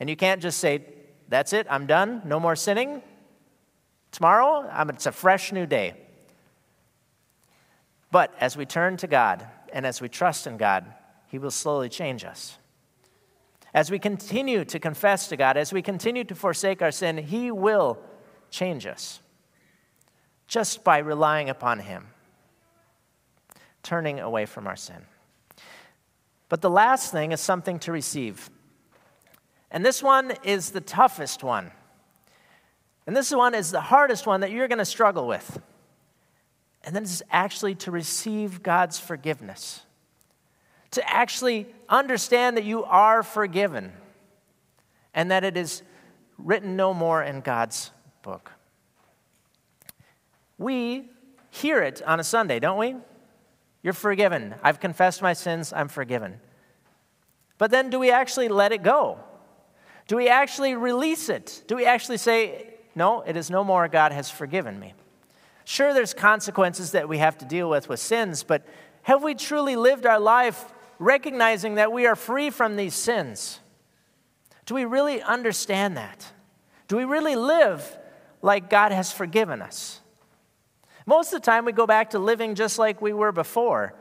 and 0.00 0.08
you 0.08 0.16
can't 0.16 0.40
just 0.40 0.60
say, 0.60 0.82
That's 1.28 1.52
it, 1.52 1.66
I'm 1.68 1.84
done, 1.84 2.22
no 2.24 2.40
more 2.40 2.56
sinning. 2.56 3.02
Tomorrow, 4.12 4.66
it's 4.88 5.04
a 5.04 5.12
fresh 5.12 5.52
new 5.52 5.66
day. 5.66 5.92
But 8.10 8.34
as 8.40 8.56
we 8.56 8.64
turn 8.64 8.96
to 8.96 9.06
God 9.06 9.46
and 9.74 9.84
as 9.84 10.00
we 10.00 10.08
trust 10.08 10.46
in 10.46 10.56
God, 10.56 10.86
He 11.32 11.38
will 11.38 11.50
slowly 11.50 11.88
change 11.88 12.26
us. 12.26 12.58
As 13.72 13.90
we 13.90 13.98
continue 13.98 14.66
to 14.66 14.78
confess 14.78 15.28
to 15.28 15.36
God, 15.38 15.56
as 15.56 15.72
we 15.72 15.80
continue 15.80 16.24
to 16.24 16.34
forsake 16.34 16.82
our 16.82 16.90
sin, 16.90 17.16
He 17.16 17.50
will 17.50 17.98
change 18.50 18.84
us 18.84 19.22
just 20.46 20.84
by 20.84 20.98
relying 20.98 21.48
upon 21.48 21.78
Him, 21.78 22.08
turning 23.82 24.20
away 24.20 24.44
from 24.44 24.66
our 24.66 24.76
sin. 24.76 25.06
But 26.50 26.60
the 26.60 26.68
last 26.68 27.10
thing 27.10 27.32
is 27.32 27.40
something 27.40 27.78
to 27.78 27.92
receive. 27.92 28.50
And 29.70 29.86
this 29.86 30.02
one 30.02 30.34
is 30.42 30.72
the 30.72 30.82
toughest 30.82 31.42
one. 31.42 31.70
And 33.06 33.16
this 33.16 33.30
one 33.30 33.54
is 33.54 33.70
the 33.70 33.80
hardest 33.80 34.26
one 34.26 34.42
that 34.42 34.50
you're 34.50 34.68
going 34.68 34.76
to 34.76 34.84
struggle 34.84 35.26
with. 35.26 35.62
And 36.84 36.94
then 36.94 37.04
it's 37.04 37.22
actually 37.30 37.76
to 37.76 37.90
receive 37.90 38.62
God's 38.62 39.00
forgiveness 39.00 39.86
to 40.92 41.10
actually 41.10 41.66
understand 41.88 42.56
that 42.56 42.64
you 42.64 42.84
are 42.84 43.22
forgiven 43.22 43.92
and 45.14 45.30
that 45.30 45.44
it 45.44 45.56
is 45.56 45.82
written 46.38 46.76
no 46.76 46.94
more 46.94 47.22
in 47.22 47.40
God's 47.40 47.90
book. 48.22 48.52
We 50.58 51.10
hear 51.50 51.82
it 51.82 52.02
on 52.06 52.20
a 52.20 52.24
Sunday, 52.24 52.60
don't 52.60 52.78
we? 52.78 52.96
You're 53.82 53.92
forgiven. 53.92 54.54
I've 54.62 54.80
confessed 54.80 55.22
my 55.22 55.32
sins, 55.32 55.72
I'm 55.72 55.88
forgiven. 55.88 56.40
But 57.58 57.70
then 57.70 57.90
do 57.90 57.98
we 57.98 58.10
actually 58.10 58.48
let 58.48 58.72
it 58.72 58.82
go? 58.82 59.18
Do 60.08 60.16
we 60.16 60.28
actually 60.28 60.74
release 60.74 61.28
it? 61.28 61.64
Do 61.66 61.76
we 61.76 61.84
actually 61.84 62.18
say, 62.18 62.74
no, 62.94 63.22
it 63.22 63.36
is 63.36 63.50
no 63.50 63.64
more, 63.64 63.88
God 63.88 64.12
has 64.12 64.30
forgiven 64.30 64.78
me? 64.78 64.94
Sure, 65.64 65.94
there's 65.94 66.12
consequences 66.12 66.92
that 66.92 67.08
we 67.08 67.18
have 67.18 67.38
to 67.38 67.44
deal 67.44 67.70
with 67.70 67.88
with 67.88 68.00
sins, 68.00 68.42
but 68.42 68.66
have 69.02 69.22
we 69.22 69.34
truly 69.34 69.76
lived 69.76 70.06
our 70.06 70.20
life 70.20 70.71
recognizing 71.02 71.74
that 71.74 71.92
we 71.92 72.06
are 72.06 72.16
free 72.16 72.50
from 72.50 72.76
these 72.76 72.94
sins. 72.94 73.60
Do 74.66 74.74
we 74.74 74.84
really 74.84 75.20
understand 75.20 75.96
that? 75.96 76.32
Do 76.88 76.96
we 76.96 77.04
really 77.04 77.36
live 77.36 77.98
like 78.40 78.70
God 78.70 78.92
has 78.92 79.12
forgiven 79.12 79.60
us? 79.60 80.00
Most 81.04 81.32
of 81.32 81.40
the 81.40 81.44
time, 81.44 81.64
we 81.64 81.72
go 81.72 81.86
back 81.86 82.10
to 82.10 82.18
living 82.18 82.54
just 82.54 82.78
like 82.78 83.02
we 83.02 83.12
were 83.12 83.32
before. 83.32 83.94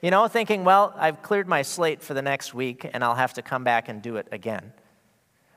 You 0.00 0.10
know, 0.10 0.26
thinking, 0.26 0.64
well, 0.64 0.94
I've 0.96 1.22
cleared 1.22 1.48
my 1.48 1.62
slate 1.62 2.02
for 2.02 2.14
the 2.14 2.22
next 2.22 2.54
week 2.54 2.88
and 2.92 3.04
I'll 3.04 3.14
have 3.14 3.34
to 3.34 3.42
come 3.42 3.64
back 3.64 3.88
and 3.88 4.00
do 4.00 4.16
it 4.16 4.26
again. 4.32 4.72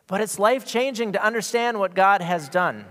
But 0.08 0.22
it's 0.22 0.40
life 0.40 0.66
changing 0.66 1.14
to 1.14 1.26
understand 1.26 1.80
what 1.80 1.96
God 1.96 2.22
has 2.22 2.48
done. 2.50 2.86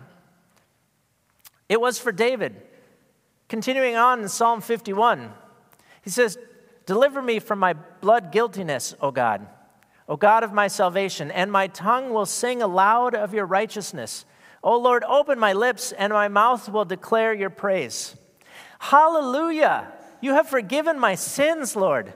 It 1.69 1.81
was 1.81 1.99
for 1.99 2.13
David. 2.13 2.61
Continuing 3.49 3.97
on 3.97 4.23
in 4.23 4.29
Psalm 4.29 4.61
51, 4.61 5.33
he 6.03 6.11
says, 6.11 6.39
Deliver 6.87 7.21
me 7.21 7.41
from 7.41 7.59
my 7.59 7.73
blood 7.73 8.33
guiltiness, 8.33 8.95
O 9.01 9.11
God, 9.11 9.47
O 10.09 10.17
God 10.17 10.45
of 10.45 10.53
my 10.53 10.69
salvation, 10.69 11.31
and 11.33 11.51
my 11.51 11.67
tongue 11.67 12.11
will 12.11 12.27
sing 12.27 12.63
aloud 12.63 13.15
of 13.15 13.35
your 13.35 13.45
righteousness. 13.45 14.25
O 14.63 14.79
Lord, 14.79 15.05
open 15.05 15.39
my 15.39 15.53
lips, 15.53 15.93
and 15.93 16.13
my 16.13 16.29
mouth 16.29 16.69
will 16.69 16.85
declare 16.85 17.35
your 17.35 17.51
praise. 17.51 18.17
Hallelujah! 18.79 19.93
You 20.21 20.35
have 20.35 20.49
forgiven 20.49 20.99
my 20.99 21.17
sins, 21.17 21.77
Lord. 21.77 22.15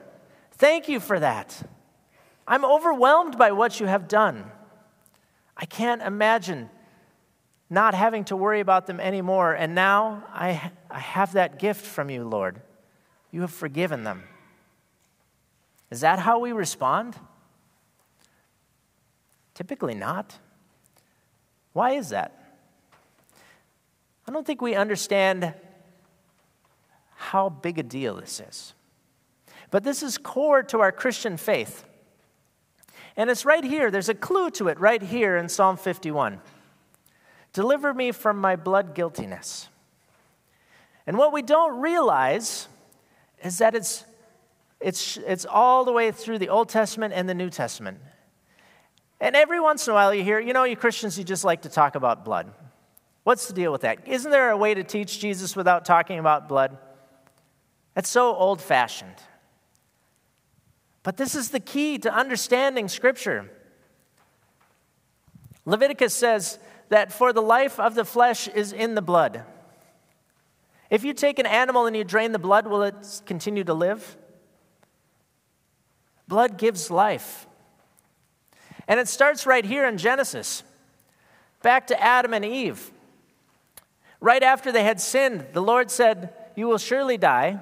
Thank 0.53 0.87
you 0.87 0.99
for 0.99 1.19
that. 1.19 1.61
I'm 2.47 2.65
overwhelmed 2.65 3.37
by 3.37 3.51
what 3.51 3.79
you 3.79 3.87
have 3.87 4.07
done. 4.07 4.51
I 5.55 5.65
can't 5.65 6.01
imagine 6.01 6.69
not 7.69 7.93
having 7.93 8.25
to 8.25 8.35
worry 8.35 8.59
about 8.59 8.87
them 8.87 8.99
anymore. 8.99 9.53
And 9.53 9.75
now 9.75 10.23
I, 10.33 10.71
I 10.89 10.99
have 10.99 11.33
that 11.33 11.59
gift 11.59 11.85
from 11.85 12.09
you, 12.09 12.23
Lord. 12.23 12.61
You 13.31 13.41
have 13.41 13.51
forgiven 13.51 14.03
them. 14.03 14.23
Is 15.91 16.01
that 16.01 16.19
how 16.19 16.39
we 16.39 16.53
respond? 16.53 17.15
Typically 19.53 19.93
not. 19.93 20.37
Why 21.73 21.91
is 21.91 22.09
that? 22.09 22.37
I 24.27 24.31
don't 24.31 24.47
think 24.47 24.61
we 24.61 24.73
understand 24.73 25.53
how 27.15 27.49
big 27.49 27.77
a 27.77 27.83
deal 27.83 28.15
this 28.15 28.39
is. 28.39 28.73
But 29.69 29.83
this 29.83 30.01
is 30.01 30.17
core 30.17 30.63
to 30.63 30.79
our 30.79 30.91
Christian 30.91 31.37
faith. 31.37 31.85
And 33.17 33.29
it's 33.29 33.45
right 33.45 33.63
here, 33.63 33.91
there's 33.91 34.09
a 34.09 34.15
clue 34.15 34.49
to 34.51 34.69
it 34.69 34.79
right 34.79 35.01
here 35.01 35.37
in 35.37 35.49
Psalm 35.49 35.77
51. 35.77 36.39
Deliver 37.53 37.93
me 37.93 38.11
from 38.11 38.37
my 38.37 38.55
blood 38.55 38.95
guiltiness. 38.95 39.67
And 41.05 41.17
what 41.17 41.33
we 41.33 41.41
don't 41.41 41.81
realize 41.81 42.67
is 43.43 43.57
that 43.57 43.75
it's 43.75 44.05
It's, 44.81 45.17
it's 45.17 45.45
all 45.45 45.85
the 45.85 45.91
way 45.91 46.11
through 46.11 46.39
the 46.39 46.49
Old 46.49 46.69
Testament 46.69 47.13
and 47.13 47.29
the 47.29 47.35
New 47.35 47.49
Testament. 47.49 47.99
And 49.19 49.35
every 49.35 49.59
once 49.59 49.87
in 49.87 49.91
a 49.91 49.93
while 49.93 50.13
you 50.13 50.23
hear, 50.23 50.39
you 50.39 50.53
know, 50.53 50.63
you 50.63 50.75
Christians, 50.75 51.17
you 51.17 51.23
just 51.23 51.43
like 51.43 51.61
to 51.61 51.69
talk 51.69 51.95
about 51.95 52.25
blood. 52.25 52.51
What's 53.23 53.47
the 53.47 53.53
deal 53.53 53.71
with 53.71 53.81
that? 53.81 54.07
Isn't 54.07 54.31
there 54.31 54.49
a 54.49 54.57
way 54.57 54.73
to 54.73 54.83
teach 54.83 55.19
Jesus 55.19 55.55
without 55.55 55.85
talking 55.85 56.17
about 56.17 56.49
blood? 56.49 56.75
That's 57.93 58.09
so 58.09 58.35
old 58.35 58.61
fashioned. 58.61 59.15
But 61.03 61.17
this 61.17 61.35
is 61.35 61.49
the 61.49 61.59
key 61.59 61.99
to 61.99 62.13
understanding 62.13 62.87
Scripture. 62.87 63.49
Leviticus 65.65 66.15
says 66.15 66.57
that 66.89 67.11
for 67.11 67.31
the 67.31 67.41
life 67.41 67.79
of 67.79 67.93
the 67.93 68.05
flesh 68.05 68.47
is 68.47 68.73
in 68.73 68.95
the 68.95 69.01
blood. 69.01 69.43
If 70.89 71.03
you 71.03 71.13
take 71.13 71.37
an 71.37 71.45
animal 71.45 71.85
and 71.85 71.95
you 71.95 72.03
drain 72.03 72.31
the 72.31 72.39
blood, 72.39 72.65
will 72.67 72.83
it 72.83 73.21
continue 73.25 73.63
to 73.63 73.73
live? 73.73 74.17
Blood 76.31 76.57
gives 76.57 76.89
life. 76.89 77.45
And 78.87 79.01
it 79.01 79.09
starts 79.09 79.45
right 79.45 79.65
here 79.65 79.85
in 79.85 79.97
Genesis, 79.97 80.63
back 81.61 81.87
to 81.87 82.01
Adam 82.01 82.33
and 82.33 82.45
Eve. 82.45 82.89
Right 84.21 84.41
after 84.41 84.71
they 84.71 84.85
had 84.85 85.01
sinned, 85.01 85.47
the 85.51 85.61
Lord 85.61 85.91
said, 85.91 86.33
You 86.55 86.67
will 86.67 86.77
surely 86.77 87.17
die. 87.17 87.59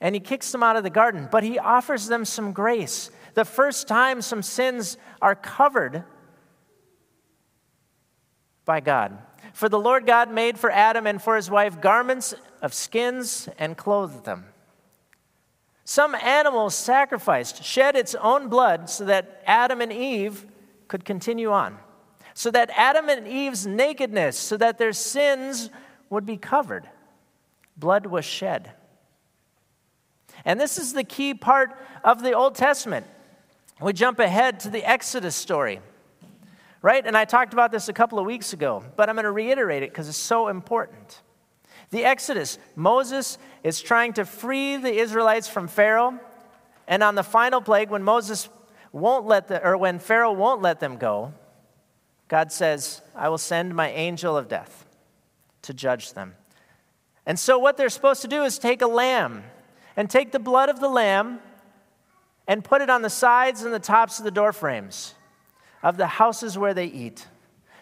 And 0.00 0.14
he 0.14 0.20
kicks 0.20 0.52
them 0.52 0.62
out 0.62 0.76
of 0.76 0.84
the 0.84 0.90
garden, 0.90 1.28
but 1.28 1.42
he 1.42 1.58
offers 1.58 2.06
them 2.06 2.24
some 2.24 2.52
grace. 2.52 3.10
The 3.34 3.44
first 3.44 3.88
time 3.88 4.22
some 4.22 4.40
sins 4.40 4.96
are 5.20 5.34
covered 5.34 6.04
by 8.64 8.78
God. 8.78 9.18
For 9.54 9.68
the 9.68 9.80
Lord 9.80 10.06
God 10.06 10.30
made 10.30 10.56
for 10.56 10.70
Adam 10.70 11.08
and 11.08 11.20
for 11.20 11.34
his 11.34 11.50
wife 11.50 11.80
garments 11.80 12.32
of 12.62 12.72
skins 12.72 13.48
and 13.58 13.76
clothed 13.76 14.24
them. 14.24 14.51
Some 15.84 16.14
animal 16.14 16.70
sacrificed, 16.70 17.64
shed 17.64 17.96
its 17.96 18.14
own 18.14 18.48
blood 18.48 18.88
so 18.88 19.04
that 19.06 19.42
Adam 19.46 19.80
and 19.80 19.92
Eve 19.92 20.46
could 20.88 21.04
continue 21.04 21.50
on. 21.50 21.78
So 22.34 22.50
that 22.50 22.70
Adam 22.76 23.08
and 23.08 23.26
Eve's 23.26 23.66
nakedness, 23.66 24.38
so 24.38 24.56
that 24.56 24.78
their 24.78 24.92
sins 24.92 25.70
would 26.08 26.24
be 26.24 26.36
covered. 26.36 26.88
Blood 27.76 28.06
was 28.06 28.24
shed. 28.24 28.72
And 30.44 30.58
this 30.58 30.78
is 30.78 30.92
the 30.92 31.04
key 31.04 31.34
part 31.34 31.76
of 32.04 32.22
the 32.22 32.32
Old 32.32 32.54
Testament. 32.54 33.06
We 33.80 33.92
jump 33.92 34.18
ahead 34.18 34.60
to 34.60 34.70
the 34.70 34.88
Exodus 34.88 35.36
story 35.36 35.80
right? 36.82 37.06
And 37.06 37.16
I 37.16 37.24
talked 37.24 37.52
about 37.52 37.70
this 37.70 37.88
a 37.88 37.92
couple 37.92 38.18
of 38.18 38.26
weeks 38.26 38.52
ago, 38.52 38.84
but 38.96 39.08
I'm 39.08 39.14
going 39.14 39.24
to 39.24 39.30
reiterate 39.30 39.84
it 39.84 39.90
because 39.90 40.08
it's 40.08 40.18
so 40.18 40.48
important. 40.48 41.22
The 41.92 42.06
Exodus, 42.06 42.58
Moses 42.74 43.36
is 43.62 43.80
trying 43.82 44.14
to 44.14 44.24
free 44.24 44.78
the 44.78 44.92
Israelites 44.92 45.46
from 45.46 45.68
Pharaoh, 45.68 46.18
and 46.88 47.02
on 47.02 47.14
the 47.14 47.22
final 47.22 47.60
plague, 47.60 47.90
when 47.90 48.02
Moses 48.02 48.48
won't 48.92 49.26
let 49.26 49.48
the, 49.48 49.62
or 49.62 49.76
when 49.76 49.98
Pharaoh 49.98 50.32
won't 50.32 50.62
let 50.62 50.80
them 50.80 50.96
go, 50.96 51.34
God 52.28 52.50
says, 52.50 53.02
I 53.14 53.28
will 53.28 53.36
send 53.36 53.74
my 53.74 53.90
angel 53.90 54.38
of 54.38 54.48
death 54.48 54.86
to 55.62 55.74
judge 55.74 56.14
them. 56.14 56.34
And 57.26 57.38
so, 57.38 57.58
what 57.58 57.76
they're 57.76 57.90
supposed 57.90 58.22
to 58.22 58.28
do 58.28 58.42
is 58.42 58.58
take 58.58 58.80
a 58.80 58.86
lamb 58.86 59.44
and 59.94 60.08
take 60.08 60.32
the 60.32 60.38
blood 60.38 60.70
of 60.70 60.80
the 60.80 60.88
lamb 60.88 61.40
and 62.48 62.64
put 62.64 62.80
it 62.80 62.88
on 62.88 63.02
the 63.02 63.10
sides 63.10 63.64
and 63.64 63.72
the 63.72 63.78
tops 63.78 64.18
of 64.18 64.24
the 64.24 64.30
door 64.30 64.54
frames 64.54 65.14
of 65.82 65.98
the 65.98 66.06
houses 66.06 66.56
where 66.56 66.72
they 66.72 66.86
eat. 66.86 67.28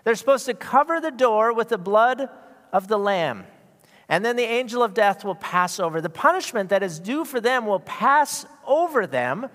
They're 0.03 0.17
supposed 0.17 0.47
to 0.47 0.55
cover 0.55 1.01
the 1.01 1.13
door 1.13 1.53
with 1.53 1.69
the 1.69 1.79
blood 1.79 2.29
of 2.73 2.89
the 2.89 2.99
lamb. 2.99 3.45
And 4.11 4.25
then 4.25 4.35
the 4.35 4.43
angel 4.43 4.83
of 4.83 4.93
death 4.93 5.25
will 5.25 5.37
pass 5.37 5.79
over. 5.79 6.01
The 6.01 6.11
punishment 6.11 6.71
that 6.71 6.83
is 6.83 6.99
due 6.99 7.25
for 7.25 7.41
them 7.41 7.65
will 7.65 7.79
pass 7.79 8.45
over 8.67 9.07
them 9.07 9.49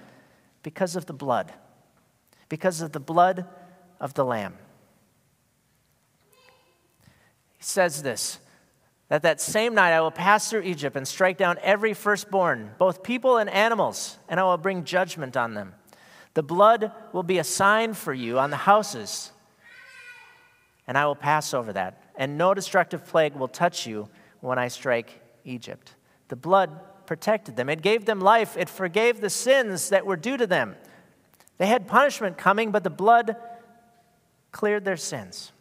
because 0.63 0.95
of 0.95 1.05
the 1.05 1.13
blood, 1.13 1.51
because 2.47 2.79
of 2.79 2.93
the 2.93 3.01
blood 3.01 3.45
of 3.99 4.13
the 4.13 4.23
lamb. 4.23 4.53
He 7.57 7.63
says 7.63 8.01
this 8.01 8.39
that 9.09 9.23
that 9.23 9.41
same 9.41 9.75
night 9.75 9.91
I 9.91 9.99
will 9.99 10.09
pass 10.09 10.49
through 10.49 10.61
Egypt 10.61 10.95
and 10.95 11.07
strike 11.07 11.37
down 11.37 11.57
every 11.61 11.93
firstborn, 11.93 12.71
both 12.79 13.03
people 13.03 13.37
and 13.37 13.49
animals, 13.49 14.17
and 14.29 14.39
I 14.39 14.43
will 14.43 14.57
bring 14.57 14.85
judgment 14.85 15.35
on 15.35 15.53
them. 15.53 15.75
The 16.33 16.43
blood 16.43 16.91
will 17.11 17.23
be 17.23 17.37
a 17.39 17.43
sign 17.43 17.93
for 17.93 18.13
you 18.13 18.39
on 18.39 18.51
the 18.51 18.57
houses, 18.57 19.31
and 20.87 20.97
I 20.97 21.05
will 21.05 21.15
pass 21.15 21.53
over 21.53 21.73
that. 21.73 22.01
And 22.15 22.37
no 22.37 22.53
destructive 22.53 23.05
plague 23.05 23.35
will 23.35 23.49
touch 23.49 23.85
you 23.85 24.07
when 24.45 24.59
I 24.59 24.67
strike 24.67 25.21
Egypt. 25.43 25.95
The 26.27 26.35
blood 26.35 26.79
protected 27.05 27.55
them, 27.55 27.69
it 27.69 27.81
gave 27.81 28.05
them 28.05 28.19
life, 28.19 28.57
it 28.57 28.69
forgave 28.69 29.21
the 29.21 29.29
sins 29.29 29.89
that 29.89 30.05
were 30.05 30.15
due 30.15 30.37
to 30.37 30.47
them. 30.47 30.75
They 31.57 31.67
had 31.67 31.87
punishment 31.87 32.37
coming, 32.37 32.71
but 32.71 32.83
the 32.83 32.89
blood 32.89 33.35
cleared 34.51 34.85
their 34.85 34.97
sins. 34.97 35.51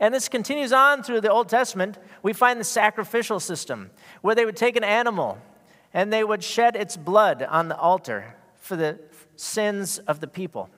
And 0.00 0.14
this 0.14 0.28
continues 0.28 0.72
on 0.72 1.02
through 1.02 1.22
the 1.22 1.30
Old 1.30 1.48
Testament. 1.48 1.98
We 2.22 2.32
find 2.32 2.60
the 2.60 2.64
sacrificial 2.64 3.40
system 3.40 3.90
where 4.20 4.34
they 4.34 4.44
would 4.44 4.56
take 4.56 4.76
an 4.76 4.84
animal 4.84 5.38
and 5.92 6.12
they 6.12 6.22
would 6.22 6.44
shed 6.44 6.76
its 6.76 6.96
blood 6.96 7.42
on 7.42 7.68
the 7.68 7.76
altar 7.76 8.36
for 8.60 8.76
the 8.76 9.00
sins 9.34 9.98
of 9.98 10.20
the 10.20 10.28
people. 10.28 10.70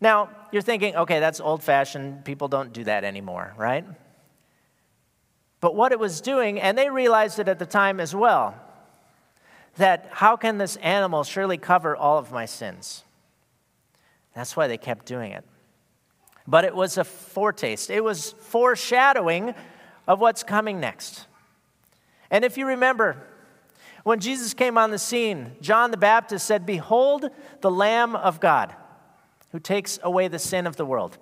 Now, 0.00 0.28
you're 0.52 0.62
thinking, 0.62 0.94
okay, 0.94 1.20
that's 1.20 1.40
old 1.40 1.62
fashioned. 1.62 2.24
People 2.24 2.48
don't 2.48 2.72
do 2.72 2.84
that 2.84 3.04
anymore, 3.04 3.54
right? 3.56 3.86
But 5.60 5.74
what 5.74 5.92
it 5.92 5.98
was 5.98 6.20
doing, 6.20 6.60
and 6.60 6.76
they 6.76 6.90
realized 6.90 7.38
it 7.38 7.48
at 7.48 7.58
the 7.58 7.66
time 7.66 8.00
as 8.00 8.14
well, 8.14 8.54
that 9.76 10.08
how 10.10 10.36
can 10.36 10.58
this 10.58 10.76
animal 10.76 11.24
surely 11.24 11.58
cover 11.58 11.96
all 11.96 12.18
of 12.18 12.32
my 12.32 12.46
sins? 12.46 13.04
That's 14.34 14.56
why 14.56 14.68
they 14.68 14.78
kept 14.78 15.06
doing 15.06 15.32
it. 15.32 15.44
But 16.46 16.64
it 16.64 16.74
was 16.74 16.98
a 16.98 17.04
foretaste, 17.04 17.90
it 17.90 18.04
was 18.04 18.34
foreshadowing 18.40 19.54
of 20.06 20.20
what's 20.20 20.42
coming 20.42 20.78
next. 20.78 21.26
And 22.30 22.44
if 22.44 22.56
you 22.56 22.66
remember, 22.66 23.16
when 24.04 24.20
Jesus 24.20 24.54
came 24.54 24.78
on 24.78 24.90
the 24.90 24.98
scene, 24.98 25.52
John 25.60 25.90
the 25.90 25.96
Baptist 25.96 26.46
said, 26.46 26.64
Behold 26.64 27.28
the 27.60 27.70
Lamb 27.70 28.14
of 28.14 28.40
God 28.40 28.74
who 29.52 29.58
takes 29.58 29.98
away 30.02 30.28
the 30.28 30.38
sin 30.38 30.66
of 30.66 30.76
the 30.76 30.86
world. 30.86 31.18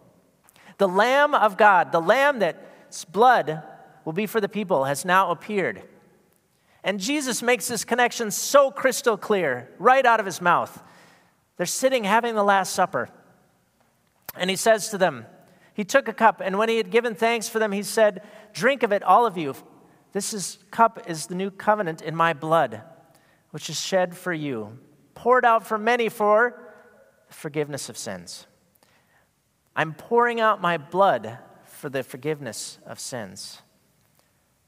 The 0.78 0.88
Lamb 0.88 1.34
of 1.34 1.56
God, 1.56 1.92
the 1.92 2.00
Lamb 2.00 2.40
that's 2.40 3.04
blood 3.04 3.62
will 4.04 4.12
be 4.12 4.26
for 4.26 4.40
the 4.40 4.48
people, 4.48 4.84
has 4.84 5.04
now 5.04 5.30
appeared. 5.30 5.82
And 6.82 7.00
Jesus 7.00 7.42
makes 7.42 7.66
this 7.66 7.84
connection 7.84 8.30
so 8.30 8.70
crystal 8.70 9.16
clear, 9.16 9.70
right 9.78 10.04
out 10.04 10.20
of 10.20 10.26
his 10.26 10.40
mouth. 10.40 10.82
They're 11.56 11.66
sitting 11.66 12.04
having 12.04 12.34
the 12.34 12.44
Last 12.44 12.74
Supper. 12.74 13.08
And 14.36 14.50
he 14.50 14.56
says 14.56 14.90
to 14.90 14.98
them, 14.98 15.26
He 15.72 15.84
took 15.84 16.08
a 16.08 16.12
cup, 16.12 16.42
and 16.44 16.58
when 16.58 16.68
he 16.68 16.76
had 16.76 16.90
given 16.90 17.14
thanks 17.14 17.48
for 17.48 17.58
them, 17.58 17.72
he 17.72 17.82
said, 17.82 18.22
Drink 18.52 18.82
of 18.82 18.92
it, 18.92 19.02
all 19.02 19.24
of 19.24 19.38
you. 19.38 19.54
This 20.12 20.34
is, 20.34 20.58
cup 20.70 21.08
is 21.08 21.26
the 21.26 21.34
new 21.34 21.50
covenant 21.50 22.02
in 22.02 22.14
my 22.14 22.34
blood, 22.34 22.82
which 23.50 23.70
is 23.70 23.80
shed 23.80 24.16
for 24.16 24.32
you, 24.32 24.78
poured 25.14 25.44
out 25.44 25.66
for 25.66 25.78
many 25.78 26.08
for 26.08 26.60
the 27.28 27.34
forgiveness 27.34 27.88
of 27.88 27.96
sins. 27.96 28.46
I'm 29.74 29.94
pouring 29.94 30.40
out 30.40 30.60
my 30.60 30.76
blood 30.76 31.38
for 31.64 31.88
the 31.88 32.02
forgiveness 32.02 32.78
of 32.86 33.00
sins. 33.00 33.62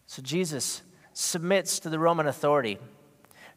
So 0.06 0.22
Jesus 0.22 0.82
submits 1.12 1.80
to 1.80 1.88
the 1.88 1.98
Roman 1.98 2.26
authority, 2.26 2.78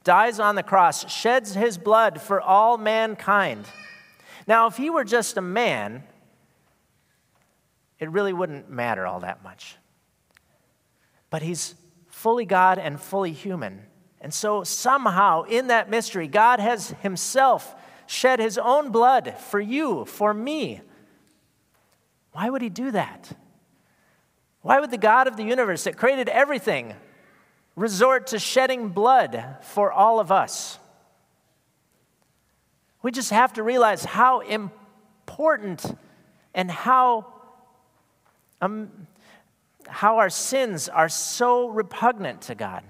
dies 0.03 0.39
on 0.39 0.55
the 0.55 0.63
cross, 0.63 1.11
sheds 1.11 1.53
his 1.53 1.77
blood 1.77 2.21
for 2.21 2.41
all 2.41 2.77
mankind. 2.77 3.65
Now, 4.47 4.67
if 4.67 4.77
he 4.77 4.89
were 4.89 5.03
just 5.03 5.37
a 5.37 5.41
man, 5.41 6.03
it 7.99 8.09
really 8.09 8.33
wouldn't 8.33 8.69
matter 8.69 9.05
all 9.05 9.19
that 9.19 9.43
much. 9.43 9.75
But 11.29 11.41
he's 11.41 11.75
fully 12.07 12.45
God 12.45 12.79
and 12.79 12.99
fully 12.99 13.31
human. 13.31 13.83
And 14.21 14.33
so, 14.33 14.63
somehow, 14.63 15.43
in 15.43 15.67
that 15.67 15.89
mystery, 15.89 16.27
God 16.27 16.59
has 16.59 16.89
Himself 17.01 17.75
shed 18.05 18.39
His 18.39 18.57
own 18.57 18.91
blood 18.91 19.35
for 19.37 19.59
you, 19.59 20.03
for 20.05 20.33
me. 20.33 20.81
Why 22.33 22.49
would 22.49 22.61
He 22.61 22.69
do 22.69 22.91
that? 22.91 23.31
Why 24.61 24.79
would 24.79 24.91
the 24.91 24.97
God 24.97 25.27
of 25.27 25.37
the 25.37 25.43
universe 25.43 25.85
that 25.85 25.97
created 25.97 26.29
everything 26.29 26.95
resort 27.75 28.27
to 28.27 28.39
shedding 28.39 28.89
blood 28.89 29.57
for 29.61 29.91
all 29.91 30.19
of 30.19 30.31
us? 30.31 30.79
We 33.01 33.11
just 33.11 33.29
have 33.29 33.53
to 33.53 33.63
realize 33.63 34.03
how 34.03 34.41
important 34.41 35.97
and 36.53 36.69
how 36.69 37.33
um, 38.61 39.07
how 39.87 40.17
our 40.17 40.29
sins 40.29 40.87
are 40.89 41.09
so 41.09 41.67
repugnant 41.69 42.41
to 42.41 42.55
God. 42.55 42.83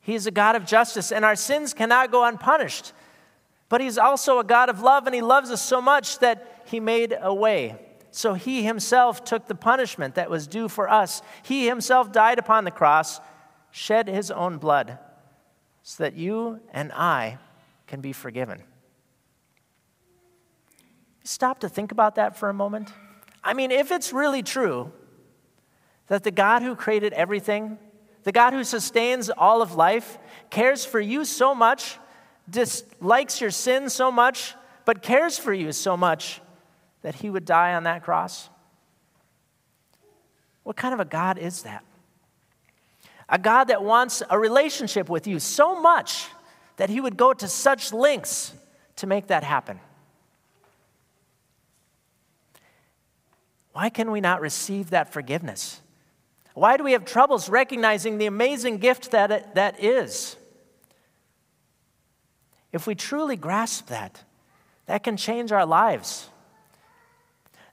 He 0.00 0.14
is 0.14 0.26
a 0.26 0.30
God 0.30 0.56
of 0.56 0.66
justice, 0.66 1.12
and 1.12 1.24
our 1.24 1.36
sins 1.36 1.72
cannot 1.72 2.10
go 2.10 2.24
unpunished. 2.24 2.92
But 3.68 3.80
He's 3.80 3.98
also 3.98 4.38
a 4.38 4.44
God 4.44 4.68
of 4.68 4.80
love, 4.80 5.06
and 5.06 5.14
He 5.14 5.22
loves 5.22 5.50
us 5.50 5.62
so 5.62 5.80
much 5.80 6.18
that 6.18 6.62
He 6.66 6.80
made 6.80 7.16
a 7.18 7.32
way. 7.32 7.78
So 8.12 8.34
He 8.34 8.62
Himself 8.62 9.24
took 9.24 9.48
the 9.48 9.54
punishment 9.54 10.14
that 10.14 10.30
was 10.30 10.46
due 10.46 10.68
for 10.68 10.88
us. 10.88 11.22
He 11.42 11.66
Himself 11.66 12.12
died 12.12 12.38
upon 12.38 12.64
the 12.64 12.70
cross, 12.70 13.20
shed 13.70 14.06
His 14.06 14.30
own 14.30 14.58
blood, 14.58 14.98
so 15.82 16.04
that 16.04 16.14
you 16.14 16.60
and 16.72 16.92
I 16.92 17.38
can 17.86 18.00
be 18.00 18.12
forgiven. 18.12 18.62
Stop 21.24 21.60
to 21.60 21.68
think 21.68 21.90
about 21.90 22.16
that 22.16 22.36
for 22.36 22.50
a 22.50 22.54
moment. 22.54 22.92
I 23.42 23.54
mean, 23.54 23.70
if 23.70 23.90
it's 23.90 24.12
really 24.12 24.42
true 24.42 24.92
that 26.08 26.22
the 26.22 26.30
God 26.30 26.62
who 26.62 26.76
created 26.76 27.14
everything, 27.14 27.78
the 28.24 28.32
God 28.32 28.52
who 28.52 28.62
sustains 28.62 29.30
all 29.30 29.62
of 29.62 29.74
life, 29.74 30.18
cares 30.50 30.84
for 30.84 31.00
you 31.00 31.24
so 31.24 31.54
much, 31.54 31.98
dislikes 32.50 33.40
your 33.40 33.50
sin 33.50 33.88
so 33.88 34.12
much, 34.12 34.54
but 34.84 35.00
cares 35.00 35.38
for 35.38 35.54
you 35.54 35.72
so 35.72 35.96
much 35.96 36.41
that 37.02 37.16
he 37.16 37.30
would 37.30 37.44
die 37.44 37.74
on 37.74 37.84
that 37.84 38.02
cross? 38.02 38.48
What 40.62 40.76
kind 40.76 40.94
of 40.94 41.00
a 41.00 41.04
God 41.04 41.38
is 41.38 41.62
that? 41.62 41.84
A 43.28 43.38
God 43.38 43.64
that 43.64 43.82
wants 43.82 44.22
a 44.28 44.38
relationship 44.38 45.08
with 45.08 45.26
you 45.26 45.38
so 45.38 45.80
much 45.80 46.26
that 46.76 46.90
he 46.90 47.00
would 47.00 47.16
go 47.16 47.32
to 47.32 47.48
such 47.48 47.92
lengths 47.92 48.52
to 48.96 49.06
make 49.06 49.28
that 49.28 49.42
happen. 49.44 49.80
Why 53.72 53.88
can 53.88 54.10
we 54.10 54.20
not 54.20 54.40
receive 54.40 54.90
that 54.90 55.12
forgiveness? 55.12 55.80
Why 56.54 56.76
do 56.76 56.84
we 56.84 56.92
have 56.92 57.04
troubles 57.04 57.48
recognizing 57.48 58.18
the 58.18 58.26
amazing 58.26 58.78
gift 58.78 59.12
that 59.12 59.30
it, 59.30 59.54
that 59.54 59.82
is? 59.82 60.36
If 62.72 62.86
we 62.86 62.94
truly 62.94 63.36
grasp 63.36 63.88
that, 63.88 64.22
that 64.86 65.02
can 65.02 65.16
change 65.16 65.52
our 65.52 65.64
lives. 65.64 66.28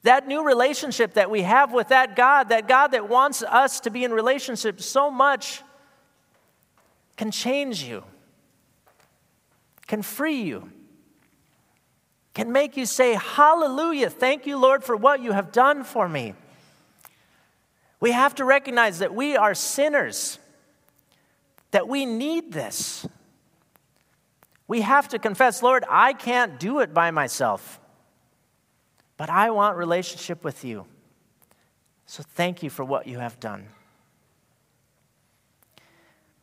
That 0.04 0.28
new 0.28 0.46
relationship 0.46 1.16
that 1.16 1.30
we 1.30 1.42
have 1.42 1.74
with 1.74 1.90
that 1.90 2.16
God, 2.16 2.50
that 2.50 2.68
God 2.68 2.90
that 2.90 3.10
wants 3.10 3.44
us 3.44 3.82
to 3.82 3.90
be 3.90 4.04
in 4.04 4.14
relationship 4.14 4.82
so 4.82 5.12
much, 5.12 5.62
can 7.18 7.32
change 7.32 7.84
you, 7.84 8.04
can 9.88 10.02
free 10.02 10.42
you, 10.42 10.72
can 12.34 12.54
make 12.54 12.78
you 12.78 12.86
say, 12.86 13.16
Hallelujah, 13.16 14.10
thank 14.10 14.48
you, 14.48 14.58
Lord, 14.58 14.86
for 14.86 14.96
what 14.96 15.22
you 15.22 15.34
have 15.34 15.52
done 15.52 15.84
for 15.84 16.08
me. 16.08 16.34
We 18.00 18.12
have 18.12 18.36
to 18.36 18.46
recognize 18.46 19.00
that 19.00 19.14
we 19.14 19.36
are 19.36 19.54
sinners, 19.54 20.40
that 21.72 21.90
we 21.90 22.06
need 22.06 22.54
this. 22.54 23.06
We 24.68 24.82
have 24.82 25.10
to 25.10 25.20
confess, 25.20 25.62
Lord, 25.62 25.84
I 25.90 26.14
can't 26.14 26.60
do 26.60 26.80
it 26.80 26.94
by 26.94 27.12
myself. 27.12 27.79
But 29.20 29.30
I 29.30 29.50
want 29.50 29.76
relationship 29.76 30.46
with 30.46 30.64
you. 30.64 30.86
So 32.06 32.24
thank 32.24 32.64
you 32.64 32.70
for 32.70 32.86
what 32.86 33.06
you 33.06 33.20
have 33.20 33.38
done. 33.42 33.68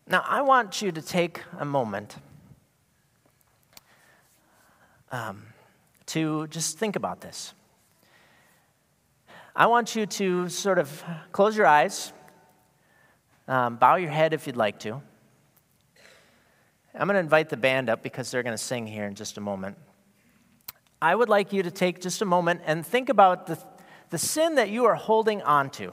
Now, 0.06 0.22
I 0.28 0.42
want 0.42 0.82
you 0.82 0.92
to 0.92 1.00
take 1.00 1.40
a 1.58 1.64
moment 1.64 2.16
um, 5.10 5.46
to 6.04 6.48
just 6.48 6.76
think 6.78 6.96
about 6.96 7.22
this. 7.22 7.54
I 9.56 9.68
want 9.68 9.96
you 9.96 10.04
to 10.04 10.50
sort 10.50 10.78
of 10.78 11.02
close 11.32 11.56
your 11.56 11.66
eyes, 11.66 12.12
um, 13.48 13.76
bow 13.76 13.96
your 13.96 14.10
head 14.10 14.34
if 14.34 14.46
you'd 14.46 14.54
like 14.54 14.78
to. 14.80 15.00
I'm 16.94 17.06
going 17.06 17.14
to 17.14 17.20
invite 17.20 17.48
the 17.48 17.56
band 17.56 17.88
up 17.88 18.02
because 18.02 18.30
they're 18.30 18.42
going 18.42 18.56
to 18.56 18.62
sing 18.62 18.86
here 18.86 19.06
in 19.06 19.14
just 19.14 19.38
a 19.38 19.40
moment. 19.40 19.78
I 21.00 21.14
would 21.14 21.28
like 21.28 21.52
you 21.52 21.62
to 21.62 21.70
take 21.70 22.00
just 22.00 22.22
a 22.22 22.24
moment 22.24 22.62
and 22.64 22.84
think 22.84 23.08
about 23.08 23.46
the, 23.46 23.58
the 24.10 24.18
sin 24.18 24.54
that 24.54 24.70
you 24.70 24.84
are 24.86 24.94
holding 24.94 25.42
on 25.42 25.70
to. 25.70 25.92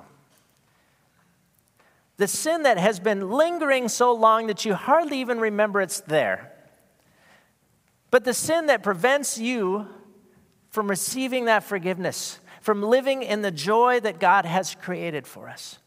The 2.18 2.28
sin 2.28 2.64
that 2.64 2.78
has 2.78 3.00
been 3.00 3.30
lingering 3.30 3.90
so 3.90 4.14
long 4.14 4.48
that 4.48 4.66
you 4.66 4.76
hardly 4.76 5.20
even 5.20 5.40
remember 5.40 5.82
it's 5.82 6.00
there. 6.02 6.54
But 8.12 8.24
the 8.24 8.34
sin 8.34 8.68
that 8.68 8.84
prevents 8.84 9.38
you 9.38 9.88
from 10.70 10.88
receiving 10.88 11.46
that 11.46 11.64
forgiveness, 11.64 12.40
from 12.62 12.82
living 12.82 13.24
in 13.24 13.42
the 13.42 13.52
joy 13.52 14.00
that 14.00 14.20
God 14.20 14.46
has 14.46 14.76
created 14.76 15.28
for 15.28 15.50
us. 15.50 15.80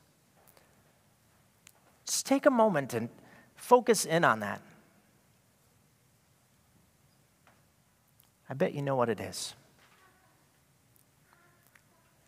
Just 2.05 2.27
take 2.27 2.47
a 2.47 2.51
moment 2.51 2.95
and 2.95 3.09
focus 3.55 4.05
in 4.05 4.25
on 4.25 4.41
that. 4.41 4.61
I 8.49 8.55
bet 8.55 8.75
you 8.75 8.83
know 8.83 8.97
what 8.97 9.09
it 9.09 9.21
is. 9.21 9.55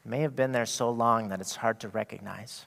It 0.04 0.09
may 0.09 0.20
have 0.20 0.35
been 0.35 0.52
there 0.52 0.66
so 0.66 0.90
long 0.90 1.28
that 1.28 1.40
it's 1.40 1.57
hard 1.57 1.81
to 1.81 1.88
recognize. 1.88 2.66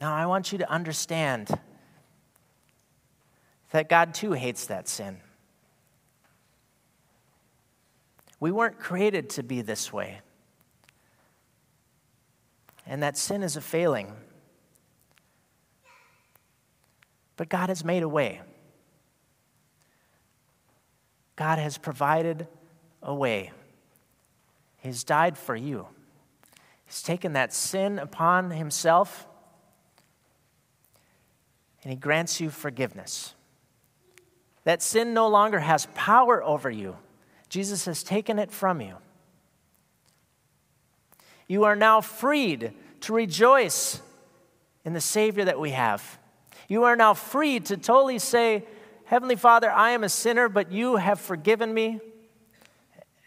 Now, 0.00 0.14
I 0.14 0.26
want 0.26 0.52
you 0.52 0.58
to 0.58 0.70
understand 0.70 1.48
that 3.70 3.88
God 3.88 4.14
too 4.14 4.32
hates 4.32 4.66
that 4.66 4.88
sin. 4.88 5.18
We 8.40 8.52
weren't 8.52 8.78
created 8.78 9.30
to 9.30 9.42
be 9.42 9.62
this 9.62 9.92
way. 9.92 10.20
And 12.86 13.02
that 13.02 13.18
sin 13.18 13.42
is 13.42 13.56
a 13.56 13.60
failing. 13.60 14.14
But 17.38 17.48
God 17.48 17.68
has 17.68 17.84
made 17.84 18.02
a 18.02 18.08
way. 18.08 18.42
God 21.36 21.60
has 21.60 21.78
provided 21.78 22.48
a 23.00 23.14
way. 23.14 23.52
He's 24.78 25.04
died 25.04 25.38
for 25.38 25.54
you. 25.54 25.86
He's 26.84 27.00
taken 27.00 27.34
that 27.34 27.54
sin 27.54 27.98
upon 28.00 28.50
himself 28.50 29.26
and 31.84 31.92
he 31.92 31.96
grants 31.96 32.40
you 32.40 32.50
forgiveness. 32.50 33.34
That 34.64 34.82
sin 34.82 35.14
no 35.14 35.28
longer 35.28 35.60
has 35.60 35.86
power 35.94 36.42
over 36.42 36.68
you. 36.68 36.96
Jesus 37.48 37.84
has 37.84 38.02
taken 38.02 38.40
it 38.40 38.50
from 38.50 38.80
you. 38.80 38.96
You 41.46 41.64
are 41.64 41.76
now 41.76 42.00
freed 42.00 42.72
to 43.02 43.14
rejoice 43.14 44.02
in 44.84 44.92
the 44.92 45.00
Savior 45.00 45.44
that 45.44 45.60
we 45.60 45.70
have. 45.70 46.18
You 46.66 46.84
are 46.84 46.96
now 46.96 47.14
free 47.14 47.60
to 47.60 47.76
totally 47.76 48.18
say, 48.18 48.64
Heavenly 49.04 49.36
Father, 49.36 49.70
I 49.70 49.90
am 49.90 50.04
a 50.04 50.08
sinner, 50.08 50.48
but 50.48 50.70
you 50.70 50.96
have 50.96 51.18
forgiven 51.18 51.72
me, 51.72 52.00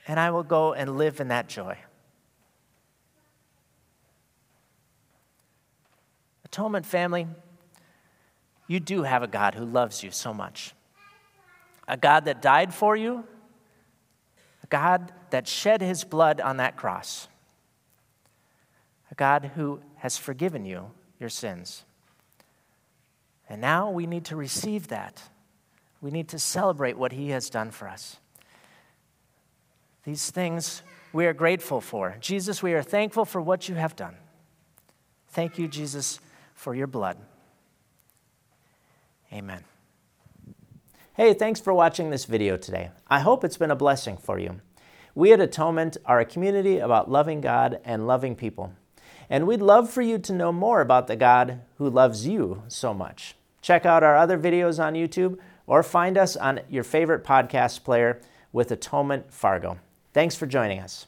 and 0.07 0.19
I 0.19 0.29
will 0.29 0.43
go 0.43 0.73
and 0.73 0.97
live 0.97 1.19
in 1.19 1.29
that 1.29 1.47
joy. 1.47 1.77
Atonement 6.45 6.85
family, 6.85 7.27
you 8.67 8.79
do 8.79 9.03
have 9.03 9.23
a 9.23 9.27
God 9.27 9.55
who 9.55 9.65
loves 9.65 10.03
you 10.03 10.11
so 10.11 10.33
much. 10.33 10.75
A 11.87 11.97
God 11.97 12.25
that 12.25 12.41
died 12.41 12.73
for 12.73 12.95
you, 12.95 13.23
a 14.63 14.67
God 14.67 15.11
that 15.31 15.47
shed 15.47 15.81
his 15.81 16.03
blood 16.03 16.39
on 16.39 16.57
that 16.57 16.77
cross, 16.77 17.27
a 19.09 19.15
God 19.15 19.51
who 19.55 19.81
has 19.95 20.17
forgiven 20.17 20.65
you 20.65 20.91
your 21.19 21.29
sins. 21.29 21.85
And 23.51 23.59
now 23.59 23.91
we 23.91 24.07
need 24.07 24.23
to 24.25 24.37
receive 24.37 24.87
that. 24.87 25.21
We 25.99 26.09
need 26.09 26.29
to 26.29 26.39
celebrate 26.39 26.97
what 26.97 27.11
He 27.11 27.31
has 27.31 27.49
done 27.49 27.69
for 27.69 27.89
us. 27.89 28.15
These 30.05 30.31
things 30.31 30.83
we 31.11 31.25
are 31.25 31.33
grateful 31.33 31.81
for. 31.81 32.15
Jesus, 32.21 32.63
we 32.63 32.71
are 32.73 32.81
thankful 32.81 33.25
for 33.25 33.41
what 33.41 33.67
you 33.67 33.75
have 33.75 33.93
done. 33.97 34.15
Thank 35.31 35.59
you, 35.59 35.67
Jesus, 35.67 36.21
for 36.53 36.73
your 36.73 36.87
blood. 36.87 37.17
Amen. 39.33 39.65
Hey, 41.15 41.33
thanks 41.33 41.59
for 41.59 41.73
watching 41.73 42.09
this 42.09 42.23
video 42.23 42.55
today. 42.55 42.91
I 43.09 43.19
hope 43.19 43.43
it's 43.43 43.57
been 43.57 43.69
a 43.69 43.75
blessing 43.75 44.15
for 44.15 44.39
you. 44.39 44.61
We 45.13 45.33
at 45.33 45.41
Atonement 45.41 45.97
are 46.05 46.21
a 46.21 46.25
community 46.25 46.77
about 46.79 47.11
loving 47.11 47.41
God 47.41 47.81
and 47.83 48.07
loving 48.07 48.33
people. 48.37 48.71
And 49.29 49.45
we'd 49.45 49.61
love 49.61 49.89
for 49.89 50.01
you 50.01 50.19
to 50.19 50.31
know 50.31 50.53
more 50.53 50.79
about 50.79 51.07
the 51.07 51.17
God 51.17 51.59
who 51.79 51.89
loves 51.89 52.25
you 52.25 52.63
so 52.69 52.93
much. 52.93 53.35
Check 53.62 53.86
out 53.86 54.04
our 54.04 54.15
other 54.15 54.38
videos 54.38 54.84
on 54.84 54.93
YouTube 54.93 55.38
or 55.67 55.84
find 55.84 56.17
us 56.17 56.36
on 56.36 56.62
your 56.69 56.84
favorite 56.84 57.24
podcast 57.24 57.84
player 57.84 58.19
with 58.52 58.71
Atonement 58.71 59.32
Fargo. 59.32 59.80
Thanks 60.13 60.36
for 60.36 60.45
joining 60.45 60.80
us. 60.80 61.08